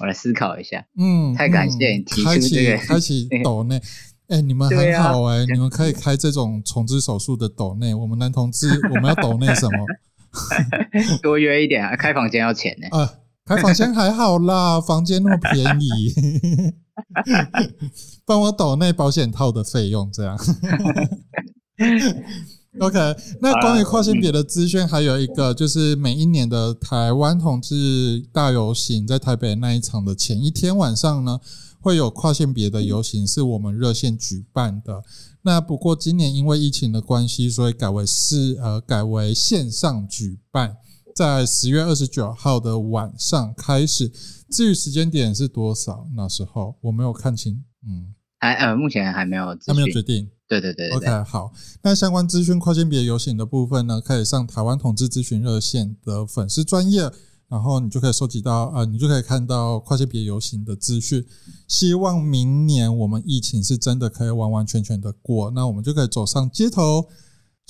[0.00, 0.84] 我来思考一下。
[0.96, 3.80] 嗯，太感谢嗯你提出开启这个 开启抖内。
[4.28, 7.94] 哎、你们很好哎、你们可以开这种重置手术的抖内。
[7.94, 9.86] 我们男同志，我们要抖内什么？
[11.22, 12.88] 多约一点啊，开房间要钱呢。
[12.90, 13.14] 啊，
[13.44, 16.14] 开房间还好啦， 房间那么便宜，
[18.24, 20.38] 帮我抖内保险套的费用，这样。
[22.80, 22.98] OK，
[23.40, 31.38] 那关于跨性别的资讯，还有一个就是每一年的台湾同志大游行，在台北那一场的前一天晚上呢，
[31.80, 35.04] 会有跨性别的游行，是我们热线举办的。
[35.46, 40.78] 那不过今年因为疫情的关系，所以改为是呃改为线上举办，
[41.14, 44.10] 在十月二十九号的晚上开始。
[44.50, 50.30] 至于时间点是多少，那时候我没有看清，嗯，还呃，目前还没有资还没有讯决定。
[50.48, 57.10] 对对对对 OK，好，那相关资讯跨性别游行的部分呢，可以上台湾同志咨询热线的粉丝专业，
[57.48, 61.24] 然后你就可以收集到，呃，你就可以看到跨性别游行的资讯。
[61.68, 67.08] 希望明年我们疫情是真的可以完完全全的过，那我们就可以走上街头。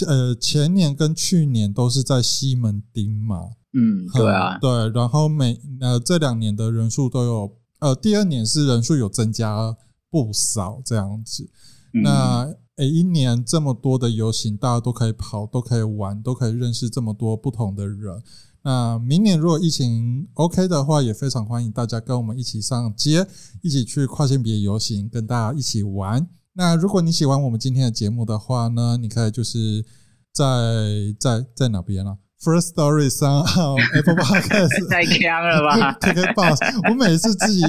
[0.07, 9.77] 呃，前年跟去年都是在西门町嘛，嗯，对啊嗯，对，然后每呃这两年的人数都有，呃，第二年是人数有增加
[10.11, 11.49] 不少这样子。
[11.93, 18.23] 嗯那诶，一年这么多的游行，大家都可以跑，都可以玩，都可以认识这么多不同的人。
[18.63, 23.27] 那明年如果疫情 OK 的话，也非常欢迎大家跟我们一起上街，
[23.63, 26.27] 一起去跨性别游行，跟大家一起玩。
[26.55, 29.85] 那如果你喜欢我们今天的节目的话呢，你可以就是
[30.33, 30.43] 在
[31.21, 33.43] 在在哪边啊？First Story 上
[33.95, 37.61] Apple Podcast 太强了吧 KK Bus，我每次自己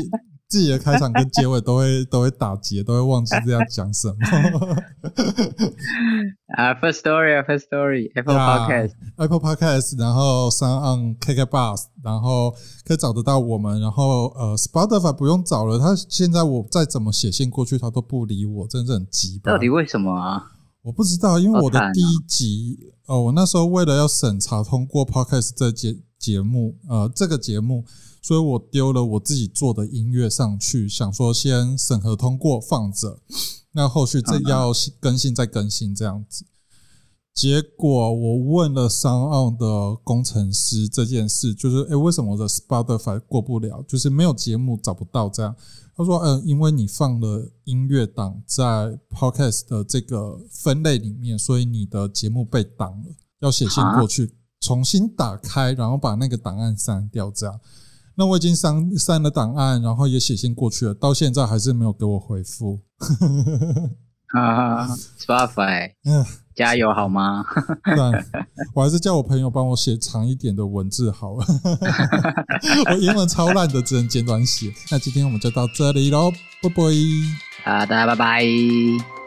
[0.56, 4.16] 自己的开场跟结尾都会都会打结，都会忘记这样讲什么。
[6.56, 19.58] 啊，First Story 啊，First Story，Apple Podcast，Apple Podcast，然后上岸 KK Bus，然后可以找得到我们，然后呃 Spotify 不用找了，他现在我再怎么写信过去，他都不理我，真的是很急吧到？
[19.58, 20.42] 底为什么啊？
[20.84, 27.84] 我不知道，因为我的第一集，呃，我那时候为了要审查通过 Podcast 这节节目，呃，这个节目，
[28.26, 33.20] 所以我丢了我自己做的音乐上去，想说先审核通过放着，
[33.74, 36.44] 那后续这要更新再更新这样子。
[37.36, 43.86] 结果我问了商奥的工程师这件事，就是诶、为什么我的 Spotify 过不了？
[43.88, 45.56] 就是没有节目找不到这样。
[45.96, 57.60] 他说，嗯、因为你放了音乐档在 Podcast 的这个分类里面，所以你的节目被挡了，要写信过去重新打开，然后把那个档案删掉这样。
[58.18, 62.80] 那我已经删删了档案，然后也写信过去了，到现在还是没有给我回复。
[64.34, 64.88] 啊
[65.20, 67.46] ，Spotify，嗯，加油好吗？
[67.84, 67.96] 对，
[68.74, 71.46] 我还是叫我朋友帮我写长一点的文字好了。
[72.92, 74.74] 我英文超烂的，只能简短写。
[74.92, 76.84] 那今天我们就到这里喽，拜拜。
[77.64, 79.25] 啊，大家拜拜。